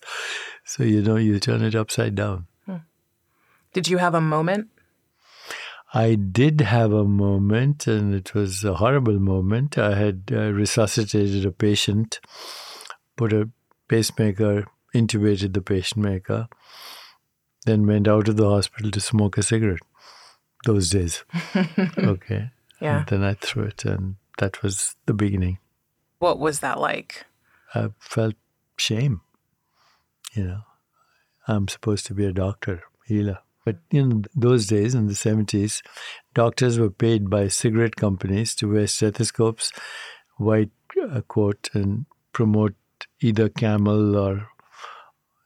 So, 0.63 0.84
you 0.84 1.01
know, 1.01 1.15
you 1.15 1.39
turn 1.39 1.63
it 1.63 1.75
upside 1.75 2.15
down. 2.15 2.48
Did 3.74 3.88
you 3.88 3.98
have 3.98 4.15
a 4.15 4.22
moment? 4.22 4.69
I 5.93 6.15
did 6.15 6.62
have 6.62 6.91
a 6.91 7.05
moment, 7.05 7.88
and 7.88 8.13
it 8.13 8.34
was 8.34 8.63
a 8.63 8.74
horrible 8.75 9.19
moment. 9.19 9.77
I 9.77 9.96
had 9.96 10.24
uh, 10.31 10.51
resuscitated 10.51 11.46
a 11.46 11.51
patient, 11.51 12.19
put 13.15 13.31
a 13.31 13.50
pacemaker, 13.88 14.65
intubated 14.93 15.53
the 15.53 15.62
pacemaker, 15.62 16.48
then 17.65 17.86
went 17.86 18.07
out 18.07 18.27
of 18.27 18.38
the 18.38 18.50
hospital 18.50 18.91
to 18.91 19.00
smoke 19.00 19.38
a 19.38 19.43
cigarette. 19.43 19.79
Those 20.65 20.89
days, 20.89 21.24
okay. 21.98 22.50
Yeah. 22.79 23.00
And 23.00 23.07
then 23.07 23.24
I 23.24 23.34
threw 23.34 23.63
it, 23.63 23.86
and 23.86 24.15
that 24.38 24.62
was 24.63 24.96
the 25.05 25.13
beginning. 25.13 25.60
What 26.19 26.39
was 26.39 26.60
that 26.60 26.79
like? 26.79 27.25
I 27.74 27.89
felt 28.00 28.36
shame. 28.77 29.22
You 30.34 30.43
know, 30.43 30.62
I'm 31.48 31.67
supposed 31.67 32.05
to 32.07 32.13
be 32.13 32.25
a 32.25 32.34
doctor. 32.34 32.84
healer. 33.05 33.39
But 33.65 33.79
in 33.91 34.24
those 34.34 34.65
days, 34.65 34.96
in 34.96 35.07
the 35.07 35.13
70s, 35.13 35.81
doctors 36.34 36.79
were 36.79 36.89
paid 36.89 37.29
by 37.29 37.50
cigarette 37.50 37.98
companies 37.98 38.55
to 38.55 38.72
wear 38.72 38.88
stethoscopes, 38.88 39.74
white 40.38 40.72
uh, 41.12 41.19
coat, 41.22 41.69
and 41.74 42.05
promote 42.31 42.75
either 43.19 43.50
Camel 43.50 44.15
or 44.15 44.48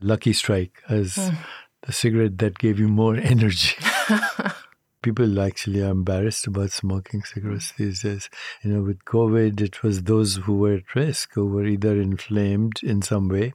Lucky 0.01 0.33
Strike 0.33 0.83
as 0.87 1.15
mm. 1.15 1.35
the 1.81 1.93
cigarette 1.93 2.37
that 2.37 2.59
gave 2.59 2.79
you 2.79 2.87
more 2.87 3.15
energy. 3.33 3.75
People 5.01 5.39
actually 5.39 5.81
are 5.81 5.89
embarrassed 5.89 6.45
about 6.45 6.71
smoking 6.71 7.23
cigarettes 7.23 7.73
these 7.77 8.03
days. 8.03 8.29
You 8.63 8.71
know, 8.71 8.81
with 8.83 9.03
COVID, 9.05 9.59
it 9.59 9.81
was 9.81 10.03
those 10.03 10.35
who 10.35 10.57
were 10.57 10.75
at 10.75 10.95
risk, 10.95 11.33
who 11.33 11.47
were 11.47 11.65
either 11.65 11.99
inflamed 11.99 12.81
in 12.83 13.01
some 13.01 13.27
way, 13.27 13.53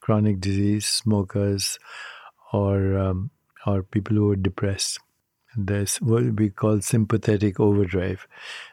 chronic 0.00 0.40
disease, 0.40 0.86
smokers, 0.86 1.78
or 2.52 2.98
um, 2.98 3.30
or 3.66 3.82
people 3.82 4.16
who 4.16 4.28
were 4.28 4.36
depressed. 4.36 4.98
There's 5.56 5.96
what 5.96 6.24
we 6.36 6.50
call 6.50 6.80
sympathetic 6.80 7.58
overdrive. 7.58 8.26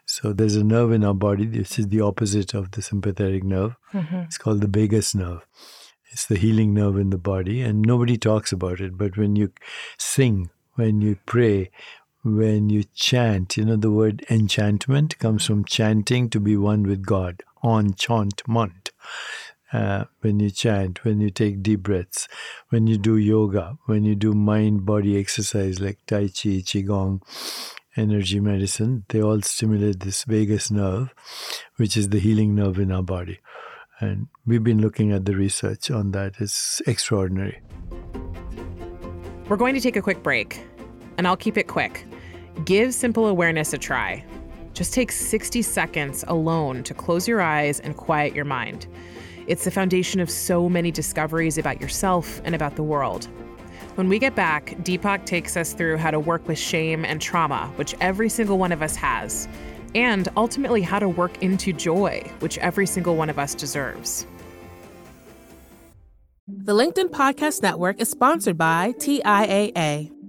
So 0.05 0.34
there's 0.34 0.55
a 0.55 0.63
nerve 0.63 0.91
in 0.91 1.03
our 1.03 1.13
body, 1.13 1.46
This 1.46 1.79
is 1.79 1.88
the 1.88 2.01
opposite 2.01 2.53
of 2.53 2.72
the 2.72 2.82
sympathetic 2.82 3.44
nerve. 3.44 3.75
Mm-hmm. 3.94 4.15
It's 4.17 4.38
called 4.38 4.62
the 4.62 4.67
vagus 4.67 5.15
nerve. 5.15 5.46
It's 6.12 6.27
the 6.27 6.38
healing 6.38 6.74
nerve 6.74 6.98
in 6.98 7.10
the 7.10 7.17
body, 7.17 7.62
and 7.62 7.82
nobody 7.82 8.17
talks 8.17 8.51
about 8.51 8.79
it. 8.79 8.98
But 8.98 9.17
when 9.17 9.36
you 9.36 9.51
sing, 9.98 10.50
when 10.75 11.01
you 11.01 11.17
pray, 11.25 11.72
when 12.25 12.72
you 12.72 12.84
chant, 12.96 13.55
you 13.55 13.63
know, 13.63 13.75
the 13.75 13.91
word 13.91 14.25
enchantment 14.32 15.20
comes 15.20 15.46
from 15.46 15.63
chanting 15.63 16.27
to 16.32 16.39
be 16.39 16.58
one 16.58 16.82
with 16.82 17.05
God, 17.05 17.44
enchantment 17.63 18.89
uh, 19.72 20.05
when 20.22 20.39
you 20.39 20.50
chant, 20.50 21.03
when 21.03 21.22
you 21.22 21.29
take 21.29 21.62
deep 21.62 21.84
breaths, 21.84 22.27
when 22.70 22.88
you 22.88 22.98
do 22.98 23.15
yoga, 23.15 23.77
when 23.86 24.03
you 24.05 24.15
do 24.15 24.34
mind 24.34 24.88
body 24.88 25.20
exercise 25.20 25.79
like 25.79 26.00
Tai 26.08 26.27
Chi, 26.27 26.63
Qigong, 26.65 27.22
energy 27.96 28.39
medicine, 28.39 29.05
they 29.10 29.22
all 29.22 29.41
stimulate 29.41 30.00
this 30.00 30.24
vagus 30.24 30.72
nerve, 30.72 31.13
which 31.75 31.96
is 31.96 32.10
the 32.10 32.20
healing 32.20 32.55
nerve 32.55 32.79
in 32.79 32.91
our 32.91 33.03
body. 33.03 33.39
And 34.00 34.29
we've 34.48 34.63
been 34.63 34.82
looking 34.82 35.12
at 35.12 35.25
the 35.25 35.36
research 35.36 35.91
on 35.91 36.12
that. 36.12 36.36
It's 36.39 36.82
extraordinary. 36.88 37.62
We're 39.48 39.58
going 39.58 39.75
to 39.75 39.82
take 39.82 39.96
a 39.96 40.01
quick 40.01 40.24
break, 40.24 40.65
and 41.20 41.27
I'll 41.27 41.38
keep 41.38 41.55
it 41.55 41.67
quick. 41.67 42.05
Give 42.64 42.94
simple 42.94 43.28
awareness 43.28 43.74
a 43.74 43.78
try. 43.78 44.24
Just 44.74 44.94
take 44.94 45.12
60 45.12 45.62
seconds 45.62 46.24
alone 46.28 46.84
to 46.84 46.94
close 46.94 47.28
your 47.28 47.42
eyes 47.42 47.80
and 47.80 47.98
quiet 47.98 48.34
your 48.34 48.46
mind. 48.46 48.88
It's 49.48 49.66
the 49.66 49.72
foundation 49.72 50.20
of 50.20 50.30
so 50.30 50.70
many 50.70 50.90
discoveries 50.90 51.58
about 51.58 51.82
yourself 51.82 52.42
and 52.46 52.56
about 52.56 52.76
the 52.76 52.84
world. 52.84 53.26
When 53.96 54.10
we 54.10 54.20
get 54.20 54.36
back, 54.36 54.76
Deepak 54.84 55.26
takes 55.26 55.56
us 55.56 55.74
through 55.74 55.98
how 55.98 56.12
to 56.12 56.20
work 56.20 56.48
with 56.48 56.58
shame 56.58 57.06
and 57.06 57.22
trauma, 57.22 57.72
which 57.76 57.94
every 58.02 58.30
single 58.30 58.58
one 58.58 58.72
of 58.72 58.82
us 58.82 58.96
has, 58.96 59.48
and 59.94 60.28
ultimately 60.36 60.82
how 60.82 61.00
to 61.00 61.08
work 61.10 61.42
into 61.44 61.72
joy, 61.72 62.22
which 62.40 62.58
every 62.58 62.88
single 62.88 63.16
one 63.16 63.30
of 63.30 63.38
us 63.38 63.54
deserves. 63.54 64.26
The 66.48 66.74
LinkedIn 66.74 67.10
Podcast 67.10 67.62
Network 67.62 68.00
is 68.00 68.10
sponsored 68.10 68.58
by 68.58 68.94
TIAA. 68.94 70.15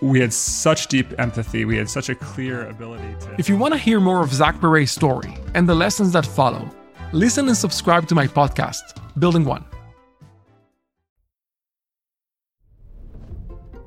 we 0.00 0.20
had 0.20 0.32
such 0.32 0.88
deep 0.88 1.18
empathy. 1.18 1.64
We 1.64 1.76
had 1.76 1.88
such 1.88 2.08
a 2.08 2.14
clear 2.14 2.68
ability 2.68 3.14
to. 3.20 3.34
If 3.38 3.48
you 3.48 3.56
want 3.56 3.74
to 3.74 3.78
hear 3.78 4.00
more 4.00 4.22
of 4.22 4.32
Zach 4.32 4.60
Perret's 4.60 4.92
story 4.92 5.34
and 5.54 5.68
the 5.68 5.74
lessons 5.74 6.12
that 6.12 6.26
follow, 6.26 6.68
listen 7.12 7.48
and 7.48 7.56
subscribe 7.56 8.06
to 8.08 8.14
my 8.14 8.26
podcast, 8.26 9.00
Building 9.18 9.44
One. 9.44 9.64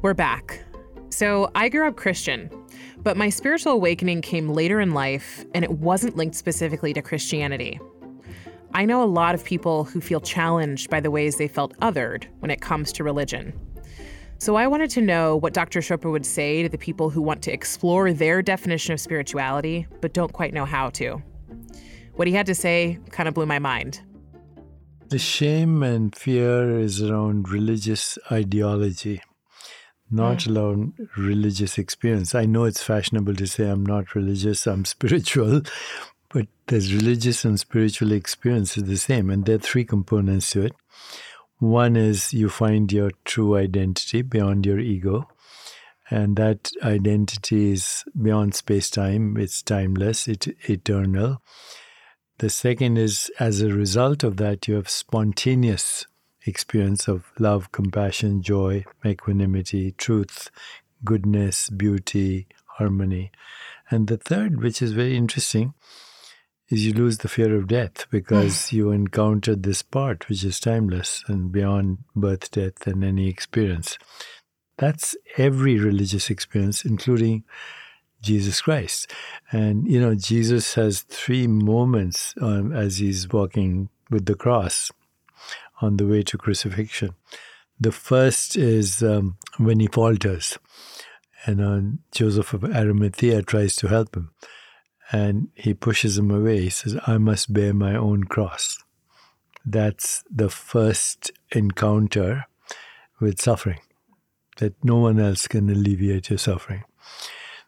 We're 0.02 0.14
back. 0.14 0.64
So, 1.10 1.52
I 1.56 1.68
grew 1.70 1.88
up 1.88 1.98
Christian, 1.98 2.50
but 3.04 3.18
my 3.18 3.30
spiritual 3.30 3.74
awakening 3.74 4.22
came 4.22 4.50
later 4.50 4.80
in 4.80 4.94
life, 4.94 5.44
and 5.54 5.66
it 5.66 5.72
wasn't 5.72 6.16
linked 6.16 6.36
specifically 6.36 6.94
to 6.94 7.02
Christianity. 7.02 7.80
I 8.74 8.86
know 8.86 9.04
a 9.04 9.06
lot 9.06 9.36
of 9.36 9.44
people 9.44 9.84
who 9.84 10.00
feel 10.00 10.22
challenged 10.22 10.90
by 10.90 11.00
the 11.00 11.12
ways 11.12 11.38
they 11.38 11.48
felt 11.48 11.78
othered 11.80 12.26
when 12.40 12.52
it 12.52 12.62
comes 12.62 12.94
to 12.94 13.04
religion. 13.04 13.52
So 14.42 14.56
I 14.56 14.68
wanted 14.68 14.90
to 14.92 15.02
know 15.02 15.36
what 15.36 15.54
Dr. 15.54 15.82
Chopra 15.82 16.10
would 16.10 16.26
say 16.26 16.64
to 16.64 16.70
the 16.70 16.78
people 16.78 17.10
who 17.10 17.22
want 17.22 17.42
to 17.42 17.52
explore 17.52 18.14
their 18.14 18.42
definition 18.42 18.94
of 18.94 19.02
spirituality, 19.02 19.86
but 20.00 20.14
don't 20.14 20.32
quite 20.32 20.54
know 20.54 20.64
how 20.64 20.90
to. 20.92 21.22
What 22.16 22.26
he 22.26 22.34
had 22.34 22.46
to 22.46 22.56
say 22.56 23.00
kind 23.12 23.28
of 23.28 23.36
blew 23.36 23.46
my 23.46 23.60
mind. 23.60 24.00
The 25.10 25.20
shame 25.20 25.84
and 25.84 26.16
fear 26.16 26.80
is 26.80 27.02
around 27.02 27.50
religious 27.50 28.18
ideology, 28.32 29.22
not 30.10 30.38
mm. 30.38 30.56
around 30.56 30.94
religious 31.18 31.78
experience. 31.78 32.34
I 32.34 32.46
know 32.46 32.64
it's 32.64 32.82
fashionable 32.82 33.36
to 33.36 33.46
say 33.46 33.70
I'm 33.70 33.86
not 33.86 34.16
religious, 34.16 34.68
I'm 34.68 34.86
spiritual, 34.96 35.64
but 36.30 36.48
there's 36.68 36.94
religious 36.94 37.44
and 37.44 37.60
spiritual 37.60 38.14
experience 38.14 38.78
is 38.78 38.86
the 38.86 38.98
same, 38.98 39.30
and 39.30 39.46
there 39.46 39.56
are 39.56 39.60
three 39.60 39.84
components 39.84 40.52
to 40.52 40.62
it. 40.62 40.74
One 41.60 41.98
is 41.98 42.34
you 42.34 42.50
find 42.50 42.92
your 42.92 43.12
true 43.26 43.58
identity 43.58 44.22
beyond 44.22 44.66
your 44.66 44.80
ego. 44.80 45.28
And 46.10 46.38
that 46.38 46.72
identity 46.82 47.74
is 47.74 48.04
beyond 48.20 48.56
space 48.56 48.90
time, 48.90 49.38
it's 49.38 49.62
timeless, 49.62 50.28
it's 50.28 50.48
eternal. 50.68 51.42
The 52.40 52.50
second 52.50 52.98
is 52.98 53.30
as 53.40 53.62
a 53.62 53.74
result 53.74 54.24
of 54.24 54.38
that, 54.38 54.68
you 54.68 54.76
have 54.76 54.90
spontaneous 54.90 56.08
experience 56.46 57.08
of 57.08 57.32
love, 57.38 57.72
compassion, 57.72 58.42
joy, 58.42 58.86
equanimity, 59.06 59.92
truth, 59.92 60.50
goodness, 61.04 61.70
beauty, 61.70 62.48
harmony. 62.78 63.32
And 63.92 64.08
the 64.08 64.18
third, 64.18 64.62
which 64.62 64.82
is 64.82 64.94
very 64.94 65.18
interesting, 65.18 65.74
is 66.70 66.86
you 66.86 66.94
lose 66.94 67.20
the 67.20 67.28
fear 67.28 67.56
of 67.56 67.68
death 67.68 68.06
because 68.12 68.70
hmm. 68.70 68.76
you 68.76 68.92
encounter 68.92 69.56
this 69.56 69.82
part 69.82 70.30
which 70.30 70.44
is 70.44 70.60
timeless 70.60 71.24
and 71.28 71.52
beyond 71.52 72.00
birth, 72.16 72.52
death, 72.52 72.86
and 72.86 73.04
any 73.04 73.28
experience. 73.28 73.98
That's 74.78 75.18
every 75.38 75.78
religious 75.78 76.30
experience, 76.30 76.86
including 76.86 77.44
Jesus 78.22 78.62
Christ. 78.62 79.12
And, 79.52 79.90
you 79.90 80.00
know, 80.00 80.16
Jesus 80.16 80.76
has 80.76 81.02
three 81.02 81.48
moments 81.48 82.34
um, 82.40 82.72
as 82.72 83.00
he's 83.00 83.28
walking 83.28 83.90
with 84.10 84.26
the 84.26 84.36
cross 84.36 84.92
on 85.82 85.98
the 85.98 86.06
way 86.06 86.24
to 86.24 86.38
crucifixion. 86.38 87.16
The 87.80 87.92
first 87.92 88.56
is 88.58 89.02
um, 89.02 89.38
when 89.58 89.80
he 89.80 89.88
falters, 89.88 90.58
and 91.46 91.62
uh, 91.62 91.98
Joseph 92.12 92.54
of 92.54 92.66
Arimathea 92.66 93.42
tries 93.42 93.76
to 93.78 93.88
help 93.88 94.16
him 94.16 94.32
and 95.12 95.50
he 95.56 95.74
pushes 95.74 96.18
him 96.18 96.32
away. 96.32 96.62
He 96.62 96.70
says, 96.70 96.98
I 97.08 97.18
must 97.18 97.54
bear 97.54 97.74
my 97.74 97.96
own 97.96 98.26
cross. 98.26 98.78
That's 99.66 100.24
the 100.30 100.50
first 100.50 101.32
encounter 101.52 102.46
with 103.20 103.42
suffering, 103.42 103.80
that 104.58 104.74
no 104.84 104.98
one 104.98 105.20
else 105.20 105.48
can 105.48 105.70
alleviate 105.70 106.30
your 106.30 106.40
suffering. 106.40 106.84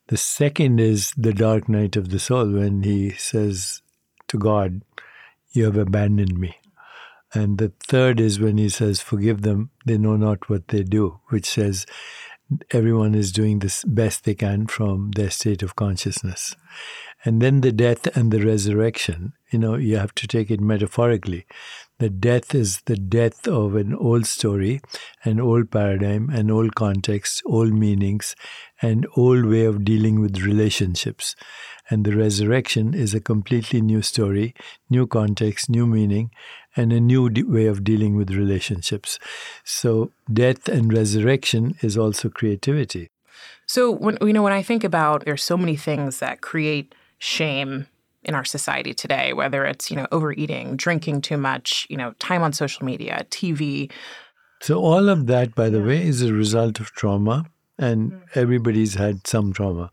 The 0.07 0.17
second 0.17 0.79
is 0.79 1.13
the 1.17 1.33
dark 1.33 1.69
night 1.69 1.95
of 1.95 2.09
the 2.09 2.19
soul 2.19 2.51
when 2.51 2.83
he 2.83 3.11
says 3.11 3.81
to 4.27 4.37
God, 4.37 4.81
You 5.51 5.65
have 5.65 5.77
abandoned 5.77 6.37
me. 6.37 6.57
And 7.33 7.57
the 7.57 7.71
third 7.87 8.19
is 8.19 8.39
when 8.39 8.57
he 8.57 8.69
says, 8.69 8.99
Forgive 8.99 9.41
them, 9.41 9.69
they 9.85 9.97
know 9.97 10.17
not 10.17 10.49
what 10.49 10.67
they 10.67 10.83
do, 10.83 11.19
which 11.29 11.45
says 11.45 11.85
everyone 12.71 13.15
is 13.15 13.31
doing 13.31 13.59
the 13.59 13.83
best 13.87 14.25
they 14.25 14.35
can 14.35 14.67
from 14.67 15.11
their 15.11 15.29
state 15.29 15.63
of 15.63 15.75
consciousness. 15.75 16.55
And 17.23 17.41
then 17.41 17.61
the 17.61 17.71
death 17.71 18.07
and 18.17 18.31
the 18.31 18.43
resurrection, 18.43 19.33
you 19.51 19.59
know, 19.59 19.75
you 19.75 19.97
have 19.97 20.15
to 20.15 20.27
take 20.27 20.49
it 20.49 20.59
metaphorically. 20.59 21.45
The 21.99 22.09
death 22.09 22.55
is 22.55 22.81
the 22.85 22.95
death 22.95 23.47
of 23.47 23.75
an 23.75 23.93
old 23.93 24.25
story, 24.25 24.81
an 25.23 25.39
old 25.39 25.69
paradigm, 25.69 26.31
an 26.31 26.49
old 26.49 26.73
context, 26.73 27.43
old 27.45 27.73
meanings, 27.73 28.35
an 28.81 29.05
old 29.15 29.45
way 29.45 29.65
of 29.65 29.85
dealing 29.85 30.19
with 30.19 30.41
relationships. 30.41 31.35
And 31.91 32.05
the 32.05 32.15
resurrection 32.15 32.95
is 32.95 33.13
a 33.13 33.19
completely 33.19 33.81
new 33.81 34.01
story, 34.01 34.55
new 34.89 35.05
context, 35.05 35.69
new 35.69 35.85
meaning, 35.85 36.31
and 36.75 36.91
a 36.91 36.99
new 36.99 37.29
de- 37.29 37.43
way 37.43 37.67
of 37.67 37.83
dealing 37.83 38.15
with 38.15 38.31
relationships. 38.31 39.19
So, 39.63 40.11
death 40.31 40.67
and 40.67 40.91
resurrection 40.91 41.75
is 41.81 41.97
also 41.97 42.29
creativity. 42.29 43.11
So, 43.67 43.91
when 43.91 44.17
you 44.21 44.33
know, 44.33 44.41
when 44.41 44.53
I 44.53 44.63
think 44.63 44.83
about 44.83 45.25
there's 45.25 45.43
so 45.43 45.57
many 45.57 45.75
things 45.75 46.19
that 46.19 46.41
create 46.41 46.95
shame 47.21 47.87
in 48.23 48.35
our 48.35 48.45
society 48.45 48.93
today, 48.93 49.33
whether 49.33 49.65
it's 49.65 49.89
you 49.89 49.95
know 49.95 50.07
overeating, 50.11 50.75
drinking 50.75 51.21
too 51.21 51.37
much, 51.37 51.87
you 51.89 51.97
know, 51.97 52.13
time 52.19 52.43
on 52.43 52.53
social 52.53 52.85
media, 52.85 53.25
TV. 53.29 53.91
So, 54.61 54.79
all 54.79 55.09
of 55.09 55.27
that, 55.27 55.55
by 55.55 55.69
the 55.69 55.81
way, 55.81 56.05
is 56.05 56.21
a 56.21 56.33
result 56.33 56.79
of 56.79 56.91
trauma, 56.91 57.45
and 57.77 58.11
mm. 58.11 58.21
everybody's 58.35 58.95
had 58.95 59.25
some 59.25 59.53
trauma. 59.53 59.91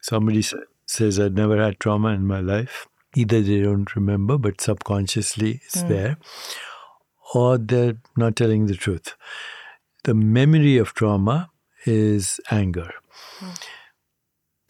Somebody 0.00 0.42
says, 0.86 1.18
I've 1.18 1.34
never 1.34 1.62
had 1.62 1.80
trauma 1.80 2.08
in 2.10 2.26
my 2.26 2.40
life 2.40 2.86
either 3.14 3.40
they 3.40 3.60
don't 3.60 3.94
remember, 3.94 4.38
but 4.38 4.60
subconsciously 4.60 5.60
it's 5.64 5.82
mm. 5.82 5.88
there, 5.88 6.16
or 7.34 7.58
they're 7.58 7.96
not 8.16 8.36
telling 8.36 8.66
the 8.66 8.74
truth. 8.74 9.14
The 10.04 10.14
memory 10.14 10.76
of 10.76 10.94
trauma 10.94 11.50
is 11.86 12.40
anger. 12.50 12.92
Mm. 13.40 13.63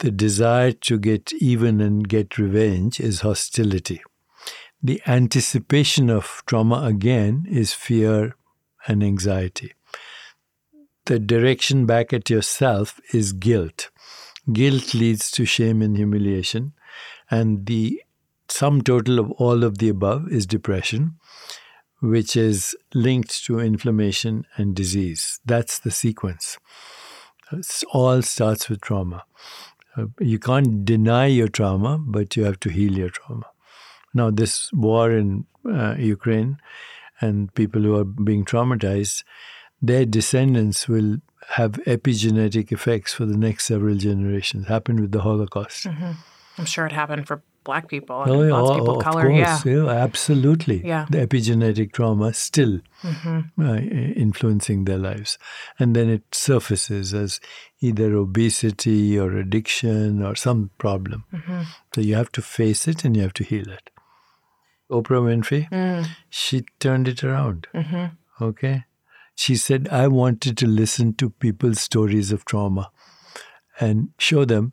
The 0.04 0.10
desire 0.10 0.72
to 0.72 0.98
get 0.98 1.32
even 1.32 1.80
and 1.80 2.06
get 2.06 2.36
revenge 2.36 3.00
is 3.00 3.22
hostility. 3.22 4.02
The 4.82 5.00
anticipation 5.06 6.10
of 6.10 6.42
trauma 6.44 6.82
again 6.84 7.46
is 7.48 7.72
fear 7.72 8.36
and 8.86 9.02
anxiety. 9.02 9.72
The 11.06 11.18
direction 11.18 11.86
back 11.86 12.12
at 12.12 12.28
yourself 12.28 13.00
is 13.14 13.32
guilt. 13.32 13.88
Guilt 14.52 14.92
leads 14.92 15.30
to 15.30 15.46
shame 15.46 15.80
and 15.80 15.96
humiliation, 15.96 16.74
and 17.30 17.64
the 17.64 18.02
sum 18.46 18.82
total 18.82 19.18
of 19.18 19.30
all 19.30 19.64
of 19.64 19.78
the 19.78 19.88
above 19.88 20.30
is 20.30 20.44
depression, 20.44 21.14
which 22.02 22.36
is 22.36 22.76
linked 22.92 23.42
to 23.46 23.58
inflammation 23.58 24.44
and 24.58 24.76
disease. 24.76 25.40
That's 25.46 25.78
the 25.78 25.90
sequence. 25.90 26.58
It 27.50 27.84
all 27.92 28.20
starts 28.20 28.68
with 28.68 28.82
trauma. 28.82 29.24
Uh, 29.96 30.06
you 30.18 30.38
can't 30.38 30.84
deny 30.84 31.26
your 31.26 31.48
trauma, 31.48 31.98
but 31.98 32.36
you 32.36 32.44
have 32.44 32.58
to 32.60 32.68
heal 32.68 32.92
your 32.92 33.10
trauma. 33.10 33.46
Now, 34.12 34.30
this 34.30 34.70
war 34.72 35.10
in 35.10 35.46
uh, 35.66 35.94
Ukraine 35.98 36.58
and 37.20 37.52
people 37.54 37.82
who 37.82 37.96
are 37.96 38.04
being 38.04 38.44
traumatized, 38.44 39.24
their 39.80 40.04
descendants 40.04 40.88
will 40.88 41.18
have 41.50 41.72
epigenetic 41.86 42.72
effects 42.72 43.12
for 43.12 43.26
the 43.26 43.36
next 43.36 43.66
several 43.66 43.96
generations. 43.96 44.66
Happened 44.66 45.00
with 45.00 45.12
the 45.12 45.20
Holocaust. 45.20 45.84
Mm-hmm. 45.86 46.12
I'm 46.58 46.64
sure 46.64 46.86
it 46.86 46.92
happened 46.92 47.26
for 47.26 47.42
black 47.64 47.88
people 47.88 48.22
and 48.22 48.30
oh, 48.30 48.38
lots 48.38 48.70
of 48.70 48.76
people 48.76 48.96
of 48.98 49.04
color. 49.04 49.22
Course, 49.22 49.34
yeah. 49.36 49.60
yeah, 49.64 49.88
absolutely. 49.88 50.86
Yeah. 50.86 51.06
The 51.10 51.26
epigenetic 51.26 51.92
trauma 51.92 52.32
still 52.34 52.80
mm-hmm. 53.02 53.60
uh, 53.60 53.76
influencing 53.76 54.84
their 54.84 54.98
lives. 54.98 55.38
And 55.78 55.96
then 55.96 56.08
it 56.08 56.22
surfaces 56.32 57.14
as 57.14 57.40
either 57.80 58.14
obesity 58.14 59.18
or 59.18 59.36
addiction 59.36 60.22
or 60.22 60.36
some 60.36 60.70
problem. 60.78 61.24
Mm-hmm. 61.32 61.62
So 61.94 62.00
you 62.00 62.14
have 62.14 62.32
to 62.32 62.42
face 62.42 62.86
it 62.86 63.04
and 63.04 63.16
you 63.16 63.22
have 63.22 63.34
to 63.34 63.44
heal 63.44 63.70
it. 63.70 63.90
Oprah 64.90 65.22
Winfrey, 65.22 65.68
mm. 65.70 66.06
she 66.28 66.66
turned 66.78 67.08
it 67.08 67.24
around. 67.24 67.66
Mm-hmm. 67.74 68.44
Okay. 68.44 68.84
She 69.34 69.56
said, 69.56 69.88
I 69.88 70.08
wanted 70.08 70.56
to 70.58 70.66
listen 70.66 71.14
to 71.14 71.30
people's 71.30 71.80
stories 71.80 72.30
of 72.30 72.44
trauma 72.44 72.90
and 73.80 74.10
show 74.18 74.44
them 74.44 74.72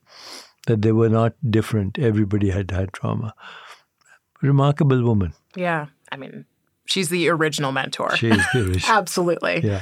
that 0.67 0.81
they 0.81 0.91
were 0.91 1.09
not 1.09 1.33
different. 1.49 1.97
Everybody 1.99 2.49
had 2.49 2.71
had 2.71 2.93
trauma. 2.93 3.33
Remarkable 4.41 5.03
woman. 5.03 5.33
Yeah. 5.55 5.87
I 6.11 6.17
mean, 6.17 6.45
she's 6.85 7.09
the 7.09 7.29
original 7.29 7.71
mentor. 7.71 8.15
She 8.15 8.29
is 8.29 8.43
the 8.53 8.65
original. 8.65 8.89
Absolutely. 8.97 9.61
Yeah. 9.63 9.81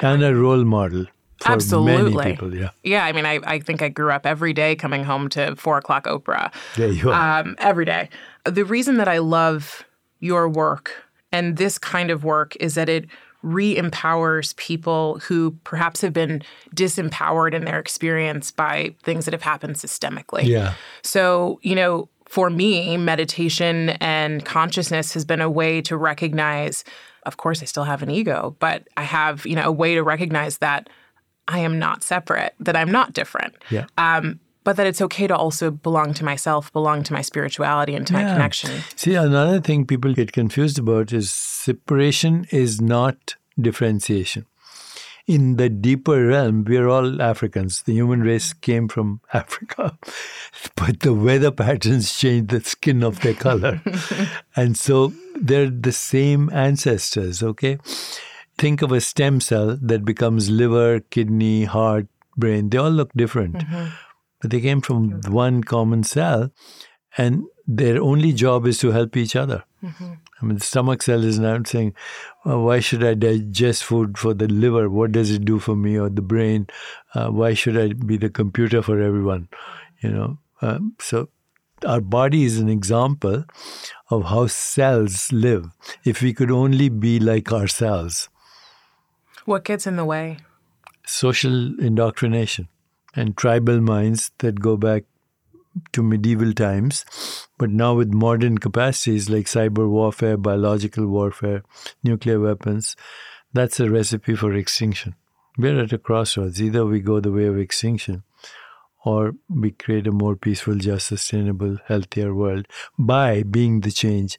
And 0.00 0.22
a 0.22 0.34
role 0.34 0.64
model. 0.64 1.06
For 1.40 1.52
Absolutely. 1.52 2.14
Many 2.14 2.32
people, 2.32 2.54
yeah. 2.54 2.70
Yeah. 2.82 3.04
I 3.04 3.12
mean, 3.12 3.24
I, 3.24 3.40
I 3.44 3.60
think 3.60 3.80
I 3.80 3.88
grew 3.88 4.10
up 4.10 4.26
every 4.26 4.52
day 4.52 4.76
coming 4.76 5.04
home 5.04 5.28
to 5.30 5.56
four 5.56 5.78
o'clock 5.78 6.04
Oprah. 6.04 6.52
There 6.76 6.88
you 6.88 7.10
are. 7.10 7.40
Um, 7.40 7.56
every 7.58 7.86
day. 7.86 8.10
The 8.44 8.64
reason 8.64 8.98
that 8.98 9.08
I 9.08 9.18
love 9.18 9.84
your 10.18 10.48
work 10.48 10.92
and 11.32 11.56
this 11.56 11.78
kind 11.78 12.10
of 12.10 12.24
work 12.24 12.56
is 12.56 12.74
that 12.74 12.88
it 12.88 13.06
re 13.42 13.76
empowers 13.76 14.52
people 14.54 15.18
who 15.20 15.52
perhaps 15.64 16.00
have 16.00 16.12
been 16.12 16.42
disempowered 16.74 17.54
in 17.54 17.64
their 17.64 17.78
experience 17.78 18.50
by 18.50 18.94
things 19.02 19.24
that 19.24 19.32
have 19.32 19.42
happened 19.42 19.76
systemically. 19.76 20.44
Yeah. 20.44 20.74
So, 21.02 21.58
you 21.62 21.74
know, 21.74 22.08
for 22.26 22.50
me, 22.50 22.96
meditation 22.96 23.90
and 24.00 24.44
consciousness 24.44 25.12
has 25.14 25.24
been 25.24 25.40
a 25.40 25.50
way 25.50 25.80
to 25.82 25.96
recognize, 25.96 26.84
of 27.24 27.38
course, 27.38 27.60
I 27.62 27.64
still 27.64 27.84
have 27.84 28.02
an 28.02 28.10
ego, 28.10 28.54
but 28.60 28.86
I 28.96 29.02
have, 29.02 29.44
you 29.46 29.56
know, 29.56 29.64
a 29.64 29.72
way 29.72 29.94
to 29.94 30.02
recognize 30.02 30.58
that 30.58 30.88
I 31.48 31.58
am 31.58 31.78
not 31.78 32.04
separate, 32.04 32.54
that 32.60 32.76
I'm 32.76 32.92
not 32.92 33.12
different. 33.12 33.56
Yeah. 33.70 33.86
Um, 33.98 34.38
but 34.64 34.76
that 34.76 34.86
it's 34.86 35.00
okay 35.00 35.26
to 35.26 35.36
also 35.36 35.70
belong 35.70 36.14
to 36.14 36.24
myself, 36.24 36.72
belong 36.72 37.02
to 37.04 37.12
my 37.12 37.22
spirituality 37.22 37.94
and 37.94 38.06
to 38.06 38.12
yeah. 38.12 38.24
my 38.24 38.32
connection. 38.32 38.82
See, 38.96 39.14
another 39.14 39.60
thing 39.60 39.86
people 39.86 40.12
get 40.12 40.32
confused 40.32 40.78
about 40.78 41.12
is 41.12 41.30
separation 41.30 42.46
is 42.50 42.80
not 42.80 43.36
differentiation. 43.58 44.46
In 45.26 45.56
the 45.56 45.68
deeper 45.68 46.26
realm, 46.26 46.64
we're 46.64 46.88
all 46.88 47.22
Africans. 47.22 47.82
The 47.82 47.92
human 47.92 48.22
race 48.22 48.52
came 48.52 48.88
from 48.88 49.20
Africa, 49.32 49.96
but 50.74 51.00
the 51.00 51.14
weather 51.14 51.52
patterns 51.52 52.18
change 52.18 52.48
the 52.48 52.60
skin 52.60 53.02
of 53.02 53.20
their 53.20 53.34
color. 53.34 53.80
and 54.56 54.76
so 54.76 55.12
they're 55.40 55.70
the 55.70 55.92
same 55.92 56.50
ancestors, 56.52 57.42
okay? 57.42 57.78
Think 58.58 58.82
of 58.82 58.92
a 58.92 59.00
stem 59.00 59.40
cell 59.40 59.78
that 59.80 60.04
becomes 60.04 60.50
liver, 60.50 61.00
kidney, 61.00 61.64
heart, 61.64 62.08
brain. 62.36 62.68
They 62.68 62.78
all 62.78 62.90
look 62.90 63.12
different. 63.14 63.56
Mm-hmm 63.56 63.86
but 64.40 64.50
they 64.50 64.60
came 64.60 64.80
from 64.80 65.20
one 65.28 65.62
common 65.62 66.02
cell, 66.02 66.50
and 67.16 67.44
their 67.66 68.00
only 68.02 68.32
job 68.32 68.66
is 68.66 68.78
to 68.78 68.90
help 68.90 69.16
each 69.16 69.36
other. 69.36 69.64
Mm-hmm. 69.82 70.12
I 70.40 70.46
mean, 70.46 70.56
the 70.56 70.64
stomach 70.64 71.02
cell 71.02 71.22
is 71.22 71.38
now 71.38 71.60
saying, 71.64 71.94
well, 72.44 72.62
why 72.62 72.80
should 72.80 73.04
I 73.04 73.14
digest 73.14 73.84
food 73.84 74.16
for 74.16 74.32
the 74.32 74.48
liver? 74.48 74.88
What 74.88 75.12
does 75.12 75.30
it 75.30 75.44
do 75.44 75.58
for 75.58 75.76
me? 75.76 75.98
Or 75.98 76.08
the 76.08 76.22
brain? 76.22 76.66
Uh, 77.14 77.28
why 77.28 77.54
should 77.54 77.76
I 77.76 77.92
be 77.92 78.16
the 78.16 78.30
computer 78.30 78.82
for 78.82 79.00
everyone? 79.00 79.48
You 80.02 80.10
know, 80.10 80.38
um, 80.62 80.94
so 80.98 81.28
our 81.86 82.00
body 82.00 82.44
is 82.44 82.58
an 82.58 82.68
example 82.68 83.44
of 84.10 84.24
how 84.24 84.46
cells 84.46 85.30
live. 85.30 85.66
If 86.04 86.22
we 86.22 86.32
could 86.32 86.50
only 86.50 86.88
be 86.88 87.20
like 87.20 87.52
ourselves. 87.52 88.28
What 89.44 89.64
gets 89.64 89.86
in 89.86 89.96
the 89.96 90.04
way? 90.04 90.38
Social 91.06 91.78
indoctrination 91.80 92.68
and 93.14 93.36
tribal 93.36 93.80
minds 93.80 94.30
that 94.38 94.60
go 94.60 94.76
back 94.76 95.04
to 95.92 96.02
medieval 96.02 96.52
times, 96.52 97.04
but 97.58 97.70
now 97.70 97.94
with 97.94 98.12
modern 98.12 98.58
capacities 98.58 99.30
like 99.30 99.46
cyber 99.46 99.88
warfare, 99.88 100.36
biological 100.36 101.06
warfare, 101.06 101.62
nuclear 102.02 102.40
weapons, 102.40 102.96
that's 103.52 103.80
a 103.80 103.90
recipe 103.90 104.34
for 104.34 104.54
extinction. 104.54 105.14
We're 105.58 105.80
at 105.80 105.92
a 105.92 105.98
crossroads. 105.98 106.62
Either 106.62 106.86
we 106.86 107.00
go 107.00 107.20
the 107.20 107.32
way 107.32 107.46
of 107.46 107.58
extinction 107.58 108.22
or 109.04 109.34
we 109.48 109.72
create 109.72 110.06
a 110.06 110.12
more 110.12 110.36
peaceful, 110.36 110.76
just, 110.76 111.08
sustainable, 111.08 111.78
healthier 111.86 112.34
world 112.34 112.66
by 112.98 113.42
being 113.42 113.80
the 113.80 113.90
change 113.90 114.38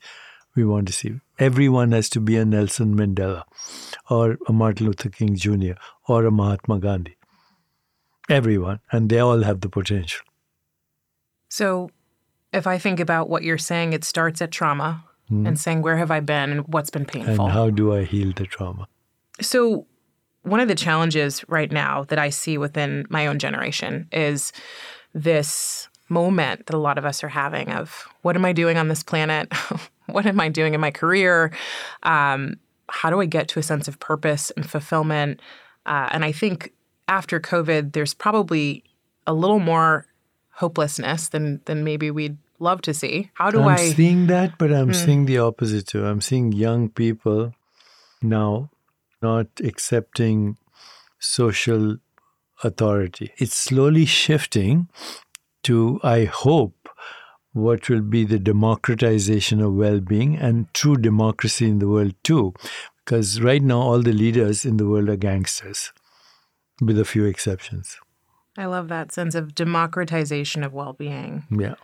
we 0.56 0.66
want 0.66 0.88
to 0.88 0.94
see. 0.94 1.20
Everyone 1.40 1.92
has 1.92 2.10
to 2.10 2.20
be 2.20 2.38
a 2.38 2.46
Nelson 2.46 2.96
Mandela 2.96 3.44
or 4.10 4.38
a 4.48 4.54
Martin 4.54 4.88
Luther 4.88 5.10
King 5.10 5.36
Jr. 5.36 5.74
or 6.08 6.26
a 6.26 6.32
Mahatma 6.32 6.80
Gandhi 6.80 7.16
everyone, 8.32 8.80
and 8.92 9.10
they 9.10 9.20
all 9.20 9.44
have 9.44 9.62
the 9.62 9.70
potential. 9.70 10.26
So, 11.50 11.92
if 12.54 12.68
I 12.68 12.78
think 12.78 13.00
about 13.00 13.30
what 13.30 13.44
you're 13.44 13.58
saying, 13.58 13.94
it 13.94 14.04
starts 14.04 14.42
at 14.42 14.52
trauma. 14.52 15.04
and 15.48 15.58
saying, 15.58 15.82
Where 15.82 15.98
have 15.98 16.12
I 16.12 16.20
been 16.20 16.52
and 16.52 16.68
what's 16.68 16.90
been 16.90 17.06
painful? 17.06 17.46
And 17.46 17.54
how 17.54 17.70
do 17.70 17.94
I 17.94 18.04
heal 18.04 18.34
the 18.36 18.46
trauma? 18.46 18.88
So, 19.40 19.88
one 20.44 20.60
of 20.60 20.68
the 20.68 20.76
challenges 20.76 21.46
right 21.48 21.72
now 21.72 22.04
that 22.06 22.20
I 22.20 22.30
see 22.30 22.58
within 22.58 23.06
my 23.10 23.28
own 23.28 23.40
generation 23.40 24.08
is 24.12 24.52
this 25.14 25.88
moment 26.10 26.66
that 26.66 26.76
a 26.76 26.80
lot 26.80 26.98
of 26.98 27.06
us 27.06 27.24
are 27.24 27.30
having 27.30 27.72
of 27.72 28.08
what 28.22 28.36
am 28.36 28.44
I 28.44 28.54
doing 28.54 28.78
on 28.78 28.88
this 28.90 29.04
planet? 29.04 29.52
what 30.08 30.26
am 30.26 30.40
I 30.40 30.50
doing 30.50 30.74
in 30.74 30.82
my 30.82 30.92
career? 30.92 31.52
Um, 32.04 32.58
how 32.90 33.10
do 33.10 33.22
I 33.22 33.26
get 33.26 33.48
to 33.50 33.60
a 33.60 33.64
sense 33.64 33.88
of 33.88 34.00
purpose 34.00 34.52
and 34.52 34.70
fulfillment? 34.70 35.42
Uh, 35.86 36.10
and 36.12 36.26
I 36.26 36.32
think 36.32 36.74
after 37.12 37.40
COVID, 37.40 37.92
there's 37.92 38.14
probably 38.14 38.84
a 39.28 39.34
little 39.34 39.60
more 39.60 40.08
hopelessness 40.62 41.30
than 41.30 41.62
than 41.66 41.84
maybe 41.84 42.10
we'd 42.10 42.38
love 42.60 42.82
to 42.88 42.94
see. 42.94 43.30
How 43.34 43.52
do 43.52 43.62
I'm 43.62 43.76
I? 43.78 43.78
seeing 43.78 44.28
that, 44.28 44.58
but 44.58 44.72
I'm 44.72 44.88
hmm. 44.88 45.02
seeing 45.04 45.26
the 45.26 45.40
opposite 45.40 45.88
too. 45.88 46.06
I'm 46.06 46.22
seeing 46.22 46.52
young 46.52 46.90
people 46.90 47.54
now 48.22 48.70
not 49.22 49.48
accepting 49.64 50.58
social 51.20 51.98
authority. 52.64 53.32
It's 53.38 53.56
slowly 53.56 54.06
shifting 54.06 54.88
to, 55.64 56.00
I 56.04 56.26
hope, 56.26 56.90
what 57.54 57.90
will 57.90 58.02
be 58.02 58.24
the 58.24 58.40
democratization 58.40 59.62
of 59.62 59.74
well 59.74 60.00
being 60.00 60.38
and 60.38 60.74
true 60.74 60.96
democracy 60.96 61.68
in 61.68 61.80
the 61.80 61.88
world 61.88 62.16
too. 62.24 62.54
Because 63.04 63.42
right 63.42 63.62
now, 63.62 63.82
all 63.82 64.02
the 64.02 64.14
leaders 64.14 64.64
in 64.64 64.78
the 64.78 64.88
world 64.88 65.10
are 65.10 65.18
gangsters, 65.18 65.92
with 66.82 67.00
a 67.00 67.06
few 67.06 67.26
exceptions. 67.26 67.98
I 68.58 68.66
love 68.66 68.90
that 68.90 69.12
sense 69.14 69.36
of 69.36 69.56
democratization 69.56 70.64
of 70.64 70.74
well-being. 70.74 71.46
Yeah. 71.50 71.76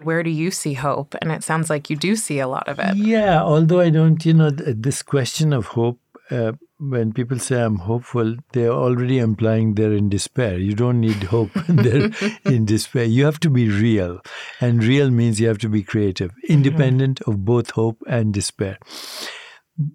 Where 0.00 0.22
do 0.22 0.30
you 0.30 0.50
see 0.50 0.74
hope? 0.74 1.14
And 1.20 1.32
it 1.32 1.42
sounds 1.42 1.70
like 1.70 1.90
you 1.90 1.96
do 1.96 2.16
see 2.16 2.38
a 2.38 2.46
lot 2.46 2.68
of 2.68 2.78
it. 2.78 2.96
Yeah, 2.96 3.42
although 3.42 3.80
I 3.80 3.90
don't, 3.90 4.24
you 4.24 4.34
know, 4.34 4.50
th- 4.50 4.76
this 4.78 5.02
question 5.02 5.52
of 5.52 5.66
hope, 5.66 5.98
uh, 6.30 6.52
when 6.78 7.12
people 7.12 7.38
say 7.38 7.62
I'm 7.62 7.76
hopeful, 7.76 8.36
they're 8.52 8.72
already 8.72 9.18
implying 9.18 9.74
they're 9.74 9.94
in 9.94 10.10
despair. 10.10 10.58
You 10.58 10.74
don't 10.74 11.00
need 11.00 11.22
hope 11.24 11.54
when 11.66 11.76
they're 11.84 12.10
in 12.44 12.66
despair. 12.66 13.04
You 13.04 13.24
have 13.24 13.40
to 13.40 13.50
be 13.50 13.68
real. 13.68 14.20
And 14.60 14.84
real 14.84 15.10
means 15.10 15.40
you 15.40 15.48
have 15.48 15.58
to 15.58 15.68
be 15.68 15.82
creative, 15.82 16.32
independent 16.48 17.22
of 17.22 17.44
both 17.44 17.70
hope 17.70 18.02
and 18.06 18.34
despair. 18.34 18.78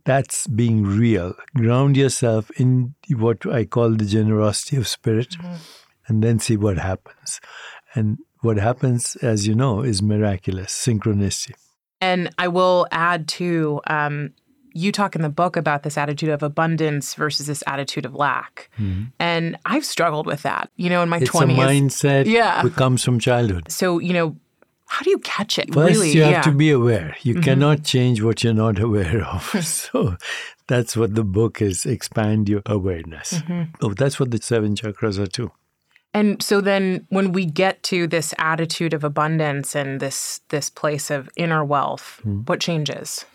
That's 0.05 0.47
being 0.47 0.83
real. 0.83 1.33
Ground 1.55 1.97
yourself 1.97 2.51
in 2.51 2.93
what 3.09 3.45
I 3.45 3.65
call 3.65 3.91
the 3.91 4.05
generosity 4.05 4.77
of 4.77 4.87
spirit 4.87 5.35
and 6.07 6.23
then 6.23 6.39
see 6.39 6.57
what 6.57 6.77
happens. 6.77 7.39
And 7.95 8.19
what 8.41 8.57
happens, 8.57 9.15
as 9.17 9.47
you 9.47 9.55
know, 9.55 9.81
is 9.81 10.01
miraculous 10.01 10.71
synchronicity. 10.71 11.53
And 11.99 12.29
I 12.37 12.47
will 12.47 12.87
add 12.91 13.27
to 13.39 13.81
um, 13.87 14.33
you 14.73 14.91
talk 14.91 15.15
in 15.15 15.21
the 15.21 15.29
book 15.29 15.57
about 15.57 15.83
this 15.83 15.97
attitude 15.97 16.29
of 16.29 16.41
abundance 16.43 17.13
versus 17.15 17.45
this 17.47 17.63
attitude 17.67 18.05
of 18.05 18.13
lack. 18.15 18.69
And 19.19 19.57
I've 19.65 19.85
struggled 19.85 20.25
with 20.25 20.41
that, 20.43 20.69
you 20.77 20.89
know, 20.89 21.01
in 21.03 21.09
my 21.09 21.17
It's 21.17 21.29
20s. 21.31 21.43
a 21.43 21.57
mindset 21.57 22.25
Yeah. 22.25 22.63
that 22.63 22.75
comes 22.75 23.03
from 23.03 23.19
childhood. 23.19 23.71
So, 23.71 23.99
you 23.99 24.13
know, 24.13 24.35
how 24.91 25.01
do 25.03 25.09
you 25.09 25.19
catch 25.19 25.57
it? 25.57 25.73
First, 25.73 25.93
really? 25.95 26.11
you 26.11 26.21
have 26.23 26.31
yeah. 26.31 26.41
Mm-hmm. 26.41 26.51
to 26.51 26.57
be 26.57 26.71
aware. 26.71 27.15
You 27.23 27.35
cannot 27.41 27.83
change 27.83 28.21
what 28.21 28.43
you're 28.43 28.53
not 28.65 28.77
aware 28.87 29.23
of. 29.25 29.43
so 29.65 30.17
that's 30.67 30.97
what 30.97 31.15
the 31.15 31.23
book 31.23 31.61
is 31.61 31.85
expand 31.85 32.49
your 32.49 32.61
awareness. 32.65 33.33
Mm-hmm. 33.33 33.63
Oh, 33.85 33.93
that's 33.93 34.19
what 34.19 34.31
the 34.31 34.41
seven 34.41 34.75
chakras 34.75 35.17
are 35.17 35.27
too. 35.27 35.51
And 36.13 36.43
so 36.43 36.59
then 36.59 37.07
when 37.09 37.31
we 37.31 37.45
get 37.45 37.83
to 37.83 38.05
this 38.05 38.33
attitude 38.37 38.93
of 38.93 39.03
abundance 39.05 39.75
and 39.75 39.99
this 40.01 40.41
this 40.49 40.69
place 40.69 41.09
of 41.09 41.29
inner 41.37 41.63
wealth, 41.63 42.19
Hmm. 42.23 42.41
what 42.47 42.59
changes? 42.59 43.25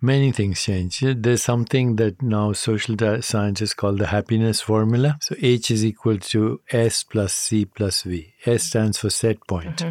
Many 0.00 0.30
things 0.30 0.62
change. 0.62 1.00
There's 1.00 1.42
something 1.42 1.96
that 1.96 2.22
now 2.22 2.52
social 2.52 2.96
scientists 3.20 3.74
call 3.74 3.94
the 3.94 4.06
happiness 4.06 4.60
formula. 4.60 5.18
So 5.20 5.34
H 5.42 5.72
is 5.72 5.84
equal 5.84 6.18
to 6.18 6.60
S 6.70 7.02
plus 7.02 7.34
C 7.34 7.64
plus 7.64 8.02
V. 8.02 8.32
S 8.46 8.62
stands 8.62 8.98
for 8.98 9.10
set 9.10 9.44
point. 9.48 9.84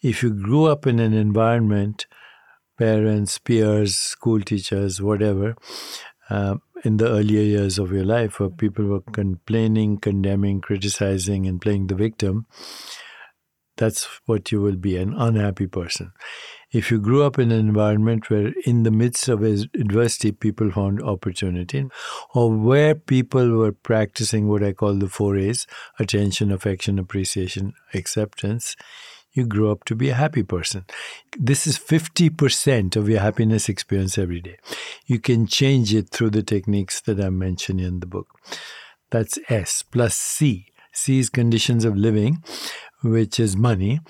If 0.00 0.22
you 0.22 0.30
grew 0.30 0.66
up 0.66 0.86
in 0.86 1.00
an 1.00 1.12
environment, 1.12 2.06
parents, 2.78 3.38
peers, 3.38 3.96
school 3.96 4.40
teachers, 4.40 5.02
whatever, 5.02 5.56
uh, 6.30 6.56
in 6.84 6.98
the 6.98 7.08
earlier 7.08 7.42
years 7.42 7.80
of 7.80 7.90
your 7.90 8.04
life 8.04 8.38
where 8.38 8.50
people 8.50 8.84
were 8.84 9.00
complaining, 9.00 9.98
condemning, 9.98 10.60
criticizing, 10.60 11.48
and 11.48 11.60
playing 11.60 11.88
the 11.88 11.96
victim, 11.96 12.46
that's 13.76 14.04
what 14.26 14.52
you 14.52 14.60
will 14.60 14.76
be 14.76 14.96
an 14.96 15.14
unhappy 15.14 15.66
person. 15.66 16.12
If 16.70 16.90
you 16.90 16.98
grew 17.00 17.22
up 17.22 17.38
in 17.38 17.50
an 17.50 17.60
environment 17.60 18.28
where, 18.28 18.52
in 18.66 18.82
the 18.82 18.90
midst 18.90 19.28
of 19.28 19.42
adversity, 19.42 20.32
people 20.32 20.70
found 20.70 21.02
opportunity, 21.02 21.86
or 22.34 22.52
where 22.52 22.94
people 22.94 23.56
were 23.56 23.72
practicing 23.72 24.48
what 24.48 24.62
I 24.62 24.72
call 24.72 24.94
the 24.94 25.08
four 25.08 25.36
A's 25.36 25.66
attention, 25.98 26.52
affection, 26.52 26.98
appreciation, 26.98 27.72
acceptance, 27.94 28.76
you 29.32 29.46
grow 29.46 29.70
up 29.70 29.84
to 29.84 29.94
be 29.94 30.10
a 30.10 30.14
happy 30.14 30.42
person. 30.42 30.84
This 31.38 31.66
is 31.66 31.78
50% 31.78 32.96
of 32.96 33.08
your 33.08 33.20
happiness 33.20 33.68
experience 33.68 34.18
every 34.18 34.40
day. 34.40 34.58
You 35.06 35.20
can 35.20 35.46
change 35.46 35.94
it 35.94 36.10
through 36.10 36.30
the 36.30 36.42
techniques 36.42 37.00
that 37.02 37.20
I 37.20 37.30
mentioned 37.30 37.80
in 37.80 38.00
the 38.00 38.06
book. 38.06 38.28
That's 39.10 39.38
S 39.48 39.82
plus 39.82 40.14
C. 40.14 40.66
C 40.92 41.18
is 41.18 41.30
conditions 41.30 41.84
of 41.84 41.96
living, 41.96 42.42
which 43.02 43.38
is 43.38 43.56
money, 43.56 44.00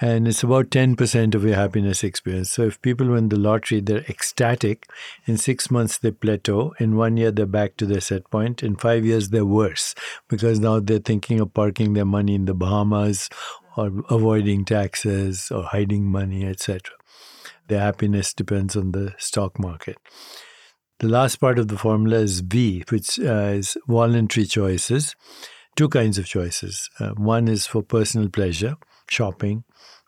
and 0.00 0.26
it's 0.26 0.42
about 0.42 0.70
10% 0.70 1.34
of 1.34 1.44
your 1.44 1.54
happiness 1.54 2.02
experience. 2.02 2.50
So 2.50 2.62
if 2.62 2.82
people 2.82 3.08
win 3.08 3.28
the 3.28 3.38
lottery, 3.38 3.80
they're 3.80 4.04
ecstatic. 4.08 4.86
In 5.26 5.36
six 5.36 5.70
months, 5.70 5.98
they 5.98 6.10
plateau. 6.10 6.74
In 6.80 6.96
one 6.96 7.16
year, 7.16 7.30
they're 7.30 7.46
back 7.46 7.76
to 7.76 7.86
their 7.86 8.00
set 8.00 8.30
point. 8.30 8.62
In 8.62 8.76
five 8.76 9.04
years, 9.04 9.30
they're 9.30 9.46
worse 9.46 9.94
because 10.28 10.60
now 10.60 10.80
they're 10.80 10.98
thinking 10.98 11.40
of 11.40 11.54
parking 11.54 11.92
their 11.92 12.04
money 12.04 12.34
in 12.34 12.46
the 12.46 12.54
Bahamas 12.54 13.28
or 13.76 13.90
avoiding 14.10 14.64
taxes 14.64 15.50
or 15.50 15.64
hiding 15.64 16.04
money, 16.04 16.44
etc. 16.44 16.80
Their 17.68 17.80
happiness 17.80 18.34
depends 18.34 18.76
on 18.76 18.92
the 18.92 19.14
stock 19.18 19.58
market. 19.58 19.96
The 21.00 21.08
last 21.08 21.36
part 21.36 21.58
of 21.58 21.68
the 21.68 21.78
formula 21.78 22.18
is 22.18 22.40
V, 22.40 22.84
which 22.88 23.18
uh, 23.18 23.52
is 23.54 23.76
voluntary 23.88 24.46
choices. 24.46 25.16
Two 25.76 25.88
kinds 25.88 26.18
of 26.18 26.26
choices. 26.26 26.88
Uh, 27.00 27.10
one 27.10 27.48
is 27.48 27.66
for 27.66 27.82
personal 27.82 28.28
pleasure, 28.28 28.76
shopping, 29.08 29.64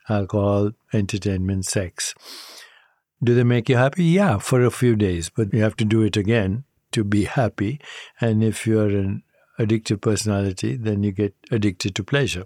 alcohol, 0.09 0.71
entertainment, 0.93 1.67
sex. 1.67 2.15
Do 3.23 3.35
they 3.35 3.45
make 3.45 3.69
you 3.69 3.77
happy? 3.77 4.05
Yeah, 4.05 4.39
for 4.39 4.63
a 4.63 4.71
few 4.71 4.95
days, 4.95 5.31
but 5.31 5.53
you 5.53 5.63
have 5.63 5.77
to 5.77 5.85
do 5.85 6.03
it 6.03 6.17
again 6.17 6.65
to 6.93 7.03
be 7.03 7.25
happy. 7.25 7.81
And 8.21 8.45
if 8.45 8.67
you're 8.67 8.89
an 8.89 9.23
addictive 9.59 10.01
personality, 10.01 10.77
then 10.77 11.03
you 11.03 11.13
get 11.13 11.35
addicted 11.51 11.95
to 11.97 12.05
pleasure. 12.05 12.45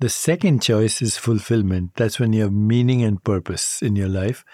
The 0.00 0.08
second 0.08 0.62
choice 0.62 1.02
is 1.02 1.16
fulfillment. 1.16 1.92
That's 1.96 2.18
when 2.18 2.32
you 2.32 2.42
have 2.42 2.52
meaning 2.52 3.02
and 3.02 3.22
purpose 3.22 3.80
in 3.82 3.96
your 3.96 4.08
life. 4.08 4.44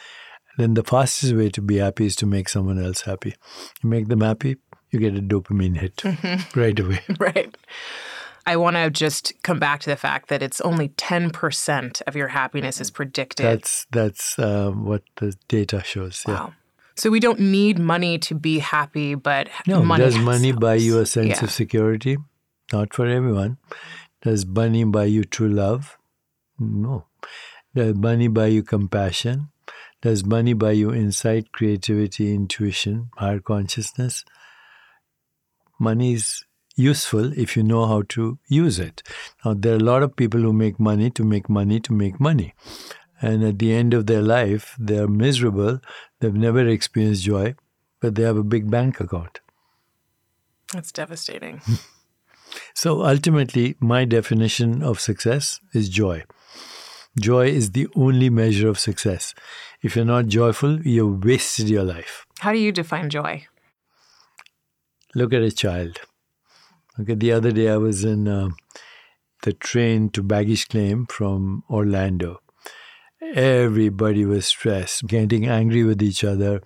Then 0.58 0.74
the 0.74 0.82
fastest 0.82 1.34
way 1.34 1.50
to 1.50 1.62
be 1.62 1.76
happy 1.76 2.06
is 2.06 2.16
to 2.16 2.26
make 2.26 2.48
someone 2.48 2.82
else 2.82 3.02
happy. 3.02 3.34
You 3.82 3.90
make 3.90 4.08
them 4.08 4.22
happy, 4.22 4.56
you 4.96 5.10
get 5.10 5.18
a 5.18 5.22
dopamine 5.22 5.76
hit 5.76 6.02
right 6.56 6.78
away. 6.78 7.00
Right. 7.20 7.54
I 8.48 8.56
want 8.56 8.76
to 8.76 8.90
just 8.90 9.32
come 9.42 9.58
back 9.58 9.80
to 9.80 9.90
the 9.90 9.96
fact 9.96 10.28
that 10.28 10.40
it's 10.40 10.60
only 10.60 10.90
10% 10.90 12.02
of 12.06 12.14
your 12.14 12.28
happiness 12.28 12.80
is 12.80 12.90
predicted. 12.92 13.44
That's 13.44 13.86
that's 13.90 14.38
uh, 14.38 14.70
what 14.70 15.02
the 15.16 15.34
data 15.48 15.82
shows. 15.84 16.22
Yeah. 16.28 16.34
wow. 16.34 16.54
So 16.96 17.10
we 17.10 17.18
don't 17.20 17.40
need 17.40 17.78
money 17.78 18.18
to 18.20 18.34
be 18.34 18.60
happy, 18.60 19.16
but 19.16 19.48
No, 19.66 19.82
money 19.82 20.04
does 20.04 20.16
money 20.18 20.52
buy 20.52 20.76
you 20.76 20.98
a 21.00 21.06
sense 21.06 21.28
Yeah. 21.38 21.44
of 21.44 21.50
security? 21.50 22.16
Not 22.72 22.94
for 22.94 23.06
everyone. 23.06 23.58
Does 24.22 24.46
money 24.46 24.84
buy 24.84 25.04
you 25.04 25.24
true 25.24 25.48
love? 25.50 25.98
No. 26.58 27.06
Does 27.74 27.94
money 27.96 28.28
buy 28.28 28.46
you 28.46 28.62
compassion? 28.62 29.50
Does 30.02 30.24
money 30.24 30.52
buy 30.54 30.70
you 30.72 30.92
insight, 30.92 31.52
creativity, 31.52 32.32
intuition, 32.32 33.10
higher 33.16 33.40
consciousness? 33.40 34.24
Money 35.78 36.14
is 36.14 36.44
useful 36.76 37.32
if 37.38 37.56
you 37.56 37.62
know 37.62 37.86
how 37.86 38.02
to 38.10 38.38
use 38.48 38.78
it. 38.78 39.02
Now, 39.44 39.54
there 39.54 39.72
are 39.72 39.76
a 39.76 39.90
lot 39.90 40.02
of 40.02 40.16
people 40.16 40.40
who 40.40 40.52
make 40.52 40.78
money 40.78 41.10
to 41.10 41.24
make 41.24 41.48
money 41.48 41.80
to 41.80 41.92
make 41.92 42.20
money. 42.20 42.54
And 43.20 43.42
at 43.44 43.58
the 43.58 43.72
end 43.72 43.94
of 43.94 44.06
their 44.06 44.22
life, 44.22 44.74
they're 44.78 45.08
miserable. 45.08 45.80
They've 46.20 46.34
never 46.34 46.66
experienced 46.66 47.24
joy, 47.24 47.54
but 48.00 48.14
they 48.14 48.22
have 48.22 48.36
a 48.36 48.44
big 48.44 48.70
bank 48.70 49.00
account. 49.00 49.40
That's 50.72 50.92
devastating. 50.92 51.62
So 52.74 53.04
ultimately, 53.04 53.76
my 53.80 54.04
definition 54.04 54.82
of 54.82 55.00
success 55.00 55.60
is 55.74 55.88
joy. 55.88 56.24
Joy 57.18 57.46
is 57.46 57.70
the 57.70 57.88
only 57.96 58.28
measure 58.28 58.68
of 58.68 58.78
success. 58.78 59.34
If 59.82 59.96
you're 59.96 60.04
not 60.04 60.26
joyful, 60.26 60.82
you've 60.82 61.24
wasted 61.24 61.68
your 61.68 61.84
life. 61.84 62.26
How 62.40 62.52
do 62.52 62.58
you 62.58 62.72
define 62.72 63.08
joy? 63.08 63.46
Look 65.16 65.32
at 65.32 65.40
a 65.40 65.50
child. 65.50 65.98
Okay, 67.00 67.14
the 67.14 67.32
other 67.32 67.50
day 67.50 67.70
I 67.70 67.78
was 67.78 68.04
in 68.04 68.28
uh, 68.28 68.50
the 69.44 69.54
train 69.54 70.10
to 70.10 70.22
baggage 70.22 70.68
claim 70.68 71.06
from 71.06 71.64
Orlando, 71.70 72.42
everybody 73.34 74.26
was 74.26 74.44
stressed, 74.44 75.06
getting 75.06 75.46
angry 75.46 75.84
with 75.84 76.02
each 76.02 76.22
other, 76.22 76.60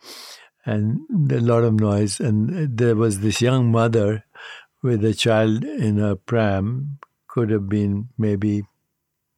and 0.65 1.01
a 1.31 1.41
lot 1.41 1.63
of 1.63 1.75
noise. 1.75 2.19
And 2.19 2.77
there 2.77 2.97
was 2.97 3.21
this 3.21 3.41
young 3.41 3.71
mother 3.71 4.25
with 4.83 5.05
a 5.05 5.15
child 5.15 5.63
in 5.63 6.01
a 6.01 6.17
pram, 6.17 6.99
could 7.29 7.51
have 7.51 7.69
been 7.69 8.09
maybe 8.19 8.65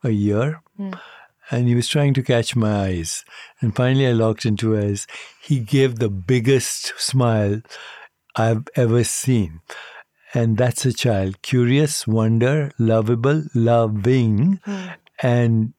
a 0.02 0.10
year. 0.10 0.62
Mm. 0.78 0.98
And 1.50 1.68
he 1.68 1.74
was 1.74 1.88
trying 1.88 2.14
to 2.14 2.22
catch 2.22 2.56
my 2.56 2.84
eyes. 2.84 3.26
And 3.60 3.76
finally, 3.76 4.06
I 4.06 4.12
looked 4.12 4.46
into 4.46 4.70
his. 4.70 5.06
He 5.42 5.60
gave 5.60 5.96
the 5.96 6.08
biggest 6.08 6.94
smile 6.96 7.60
I've 8.36 8.64
ever 8.76 9.04
seen. 9.04 9.60
And 10.34 10.56
that's 10.56 10.86
a 10.86 10.92
child 10.92 11.42
curious, 11.42 12.06
wonder, 12.06 12.72
lovable, 12.78 13.44
loving, 13.54 14.60
mm. 14.66 14.94
and 15.22 15.74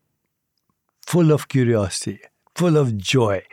full 1.07 1.31
of 1.31 1.47
curiosity, 1.47 2.19
full 2.55 2.77
of 2.77 2.95
joy. 2.97 3.43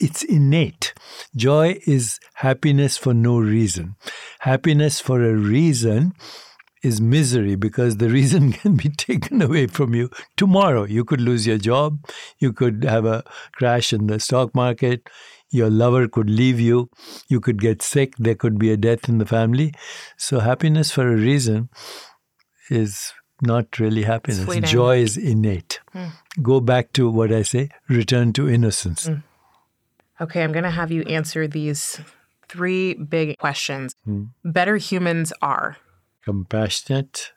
It's 0.00 0.24
innate. 0.24 0.94
Joy 1.36 1.78
is 1.86 2.18
happiness 2.34 2.96
for 2.96 3.14
no 3.14 3.38
reason. 3.38 3.94
Happiness 4.40 5.00
for 5.00 5.22
a 5.22 5.34
reason 5.34 6.12
is 6.82 7.00
misery 7.00 7.54
because 7.54 7.96
the 7.96 8.08
reason 8.18 8.52
can 8.52 8.74
be 8.76 8.88
taken 8.88 9.40
away 9.42 9.68
from 9.68 9.94
you 9.94 10.10
tomorrow. 10.36 10.84
You 10.84 11.04
could 11.04 11.20
lose 11.20 11.46
your 11.46 11.58
job, 11.58 12.04
you 12.38 12.52
could 12.52 12.84
have 12.84 13.04
a 13.04 13.22
crash 13.52 13.92
in 13.92 14.08
the 14.08 14.18
stock 14.18 14.54
market, 14.54 15.08
your 15.52 15.70
lover 15.70 16.08
could 16.08 16.30
leave 16.30 16.58
you, 16.58 16.90
you 17.28 17.40
could 17.40 17.60
get 17.60 17.82
sick, 17.82 18.14
there 18.18 18.34
could 18.34 18.58
be 18.58 18.70
a 18.72 18.76
death 18.76 19.08
in 19.08 19.18
the 19.18 19.26
family. 19.26 19.72
So, 20.16 20.40
happiness 20.40 20.90
for 20.90 21.06
a 21.06 21.16
reason 21.16 21.68
is 22.70 23.12
not 23.42 23.78
really 23.78 24.04
happiness. 24.04 24.70
Joy 24.70 24.98
is 24.98 25.16
innate. 25.16 25.80
Mm. 25.94 26.12
Go 26.40 26.60
back 26.60 26.92
to 26.94 27.10
what 27.10 27.32
I 27.32 27.42
say 27.42 27.68
return 27.88 28.32
to 28.34 28.48
innocence. 28.48 29.08
Mm. 29.08 29.22
Okay, 30.20 30.42
I'm 30.42 30.52
going 30.52 30.64
to 30.64 30.70
have 30.70 30.92
you 30.92 31.02
answer 31.02 31.48
these 31.48 32.00
three 32.48 32.94
big 32.94 33.38
questions. 33.38 33.94
Mm. 34.06 34.30
Better 34.44 34.76
humans 34.76 35.32
are 35.42 35.76
compassionate, 36.24 37.32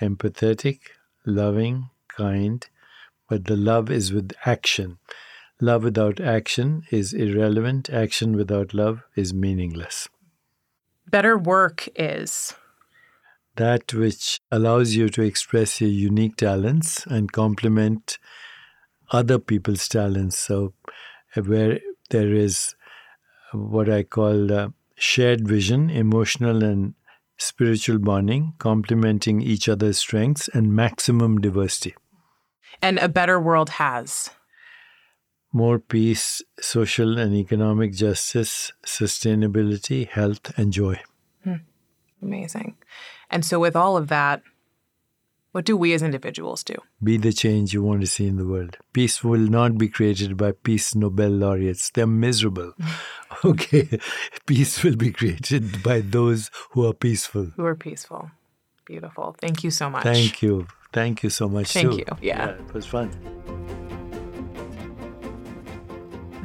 empathetic, 0.00 0.80
loving, 1.24 1.88
kind, 2.08 2.66
but 3.28 3.46
the 3.46 3.56
love 3.56 3.90
is 3.90 4.12
with 4.12 4.32
action. 4.44 4.98
Love 5.60 5.84
without 5.84 6.20
action 6.20 6.82
is 6.90 7.14
irrelevant. 7.14 7.88
Action 7.88 8.36
without 8.36 8.74
love 8.74 9.02
is 9.14 9.32
meaningless. 9.32 10.08
Better 11.08 11.38
work 11.38 11.88
is 11.96 12.52
that 13.56 13.94
which 13.94 14.40
allows 14.50 14.94
you 14.94 15.08
to 15.08 15.22
express 15.22 15.80
your 15.80 15.90
unique 15.90 16.36
talents 16.36 17.06
and 17.06 17.32
complement 17.32 18.18
other 19.10 19.38
people's 19.38 19.88
talents. 19.88 20.38
So, 20.38 20.74
where 21.34 21.80
there 22.10 22.34
is 22.34 22.74
what 23.52 23.88
I 23.88 24.02
call 24.02 24.52
uh, 24.52 24.68
shared 24.96 25.48
vision, 25.48 25.88
emotional 25.88 26.62
and 26.62 26.94
spiritual 27.38 27.98
bonding, 27.98 28.54
complementing 28.58 29.40
each 29.40 29.68
other's 29.68 29.98
strengths, 29.98 30.48
and 30.48 30.74
maximum 30.74 31.38
diversity. 31.38 31.94
And 32.82 32.98
a 32.98 33.08
better 33.08 33.40
world 33.40 33.70
has 33.70 34.30
more 35.56 35.78
peace, 35.78 36.42
social 36.60 37.18
and 37.18 37.34
economic 37.34 37.94
justice, 37.94 38.72
sustainability, 38.84 40.06
health, 40.06 40.56
and 40.58 40.70
joy. 40.72 41.00
Hmm. 41.44 41.64
Amazing. 42.22 42.76
And 43.30 43.44
so, 43.44 43.58
with 43.58 43.74
all 43.74 43.96
of 43.96 44.08
that, 44.08 44.42
what 45.52 45.64
do 45.64 45.74
we 45.74 45.94
as 45.94 46.02
individuals 46.02 46.62
do? 46.62 46.74
Be 47.02 47.16
the 47.16 47.32
change 47.32 47.72
you 47.72 47.82
want 47.82 48.02
to 48.02 48.06
see 48.06 48.26
in 48.26 48.36
the 48.36 48.46
world. 48.46 48.76
Peace 48.92 49.24
will 49.24 49.40
not 49.40 49.78
be 49.78 49.88
created 49.88 50.36
by 50.36 50.52
peace 50.52 50.94
Nobel 50.94 51.30
laureates. 51.30 51.90
They're 51.90 52.06
miserable. 52.06 52.74
okay. 53.44 53.98
Peace 54.44 54.82
will 54.84 54.96
be 54.96 55.10
created 55.10 55.82
by 55.82 56.02
those 56.02 56.50
who 56.72 56.86
are 56.86 56.92
peaceful. 56.92 57.46
Who 57.56 57.64
are 57.64 57.74
peaceful. 57.74 58.30
Beautiful. 58.84 59.34
Thank 59.40 59.64
you 59.64 59.70
so 59.70 59.88
much. 59.88 60.02
Thank 60.02 60.42
you. 60.42 60.66
Thank 60.92 61.22
you 61.22 61.30
so 61.30 61.48
much. 61.48 61.72
Thank 61.72 61.92
too. 61.92 61.98
you. 61.98 62.04
Yeah. 62.20 62.48
yeah. 62.48 62.50
It 62.50 62.74
was 62.74 62.84
fun. 62.84 63.10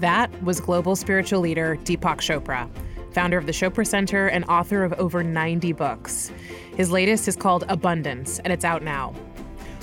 That 0.02 0.32
was 0.44 0.60
global 0.60 0.96
spiritual 0.96 1.42
leader 1.42 1.78
Deepak 1.84 2.18
Chopra, 2.18 2.68
founder 3.14 3.38
of 3.38 3.46
the 3.46 3.52
Chopra 3.52 3.86
Center 3.86 4.28
and 4.30 4.44
author 4.46 4.84
of 4.84 4.94
over 4.94 5.24
90 5.24 5.74
books. 5.74 6.32
His 6.76 6.90
latest 6.90 7.28
is 7.28 7.36
called 7.36 7.66
Abundance, 7.70 8.40
and 8.40 8.52
it's 8.52 8.66
out 8.66 8.82
now. 8.82 9.14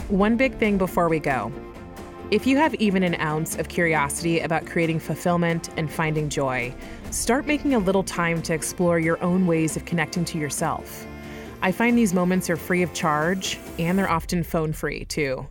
One 0.09 0.37
big 0.37 0.57
thing 0.57 0.77
before 0.77 1.09
we 1.09 1.21
go 1.21 1.53
if 2.33 2.47
you 2.47 2.57
have 2.59 2.75
even 2.75 3.05
an 3.05 3.15
ounce 3.21 3.57
of 3.57 3.69
curiosity 3.69 4.41
about 4.41 4.67
creating 4.67 4.99
fulfillment 4.99 5.71
and 5.79 5.91
finding 5.91 6.29
joy, 6.29 6.75
start 7.11 7.47
making 7.47 7.75
a 7.75 7.79
little 7.79 8.03
time 8.03 8.43
to 8.43 8.53
explore 8.53 8.99
your 8.99 9.23
own 9.23 9.47
ways 9.47 9.77
of 9.77 9.87
connecting 9.87 10.27
to 10.27 10.37
yourself. 10.37 11.07
I 11.63 11.73
find 11.73 11.97
these 11.97 12.13
moments 12.13 12.51
are 12.51 12.57
free 12.57 12.83
of 12.83 12.93
charge 12.93 13.59
and 13.79 13.99
they're 13.99 14.11
often 14.11 14.43
phone 14.43 14.75
free 14.75 15.07
too. 15.07 15.47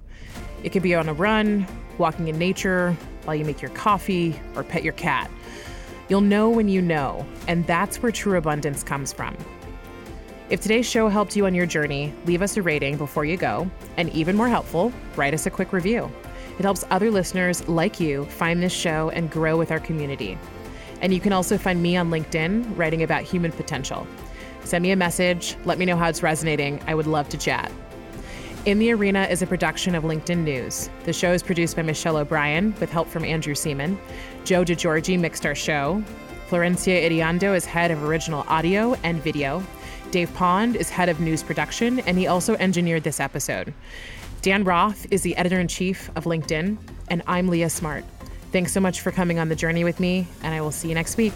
It 0.64 0.70
could 0.72 0.84
be 0.84 0.94
on 0.94 1.10
a 1.10 1.14
run, 1.14 1.66
walking 1.98 2.28
in 2.28 2.38
nature, 2.38 2.96
while 3.28 3.36
you 3.36 3.44
make 3.44 3.62
your 3.62 3.72
coffee, 3.72 4.40
or 4.56 4.64
pet 4.64 4.84
your 4.84 4.94
cat. 4.94 5.30
You'll 6.08 6.22
know 6.22 6.50
when 6.50 6.70
you 6.70 6.82
know, 6.82 7.26
and 7.48 7.68
that's 7.68 8.02
where 8.02 8.12
true 8.12 8.38
abundance 8.38 8.84
comes 8.84 9.12
from. 9.12 9.36
If 10.50 10.62
today's 10.62 10.90
show 10.90 11.10
helped 11.10 11.36
you 11.36 11.46
on 11.46 11.54
your 11.54 11.66
journey, 11.66 12.14
leave 12.26 12.42
us 12.42 12.56
a 12.56 12.62
rating 12.62 12.96
before 12.96 13.26
you 13.26 13.36
go, 13.36 13.70
and 13.98 14.10
even 14.12 14.38
more 14.38 14.48
helpful, 14.48 14.94
write 15.18 15.34
us 15.34 15.46
a 15.46 15.50
quick 15.50 15.74
review. 15.74 16.10
It 16.58 16.64
helps 16.64 16.86
other 16.90 17.12
listeners 17.12 17.68
like 17.68 18.00
you 18.00 18.24
find 18.26 18.64
this 18.64 18.72
show 18.72 19.10
and 19.10 19.30
grow 19.30 19.58
with 19.58 19.72
our 19.72 19.80
community. 19.82 20.38
And 21.02 21.14
you 21.14 21.20
can 21.20 21.34
also 21.34 21.58
find 21.58 21.84
me 21.84 21.98
on 21.98 22.10
LinkedIn 22.10 22.78
writing 22.78 23.04
about 23.04 23.24
human 23.24 23.52
potential. 23.52 24.08
Send 24.64 24.82
me 24.82 24.92
a 24.92 24.96
message, 24.96 25.58
let 25.66 25.78
me 25.78 25.86
know 25.86 25.98
how 25.98 26.08
it's 26.08 26.24
resonating. 26.24 26.82
I 26.88 26.96
would 26.96 27.08
love 27.08 27.28
to 27.30 27.38
chat. 27.38 27.72
In 28.68 28.80
the 28.80 28.92
Arena 28.92 29.24
is 29.24 29.42
a 29.42 29.48
production 29.48 29.96
of 29.96 30.04
LinkedIn 30.04 30.40
News. 30.40 30.90
The 31.06 31.14
show 31.14 31.32
is 31.32 31.42
produced 31.42 31.78
by 31.78 31.84
Michelle 31.84 32.18
O'Brien 32.18 32.76
with 32.82 32.90
help 32.90 33.08
from 33.08 33.24
Andrew 33.24 33.56
Seaman. 33.56 33.98
Joe 34.44 34.66
DeGiorgi 34.66 35.18
mixed 35.18 35.46
our 35.46 35.56
show. 35.56 36.04
Florencia 36.50 37.10
Iriondo 37.10 37.56
is 37.56 37.64
head 37.64 37.92
of 37.92 38.04
original 38.04 38.44
audio 38.50 38.96
and 39.06 39.24
video. 39.24 39.64
Dave 40.12 40.34
Pond 40.34 40.76
is 40.76 40.90
head 40.90 41.08
of 41.08 41.22
news 41.22 41.44
production, 41.44 42.02
and 42.02 42.18
he 42.18 42.28
also 42.28 42.56
engineered 42.56 43.04
this 43.04 43.22
episode. 43.22 43.74
Dan 44.42 44.66
Roth 44.66 45.08
is 45.12 45.22
the 45.22 45.38
editor 45.38 45.62
in 45.62 45.70
chief 45.70 46.12
of 46.18 46.26
LinkedIn, 46.26 46.78
and 47.08 47.24
I'm 47.26 47.48
Leah 47.48 47.70
Smart. 47.70 48.04
Thanks 48.52 48.74
so 48.74 48.82
much 48.82 49.00
for 49.00 49.12
coming 49.12 49.40
on 49.40 49.48
the 49.48 49.56
journey 49.56 49.86
with 49.86 50.02
me, 50.02 50.28
and 50.44 50.54
I 50.54 50.60
will 50.60 50.72
see 50.72 50.90
you 50.90 50.94
next 50.94 51.16
week. 51.16 51.32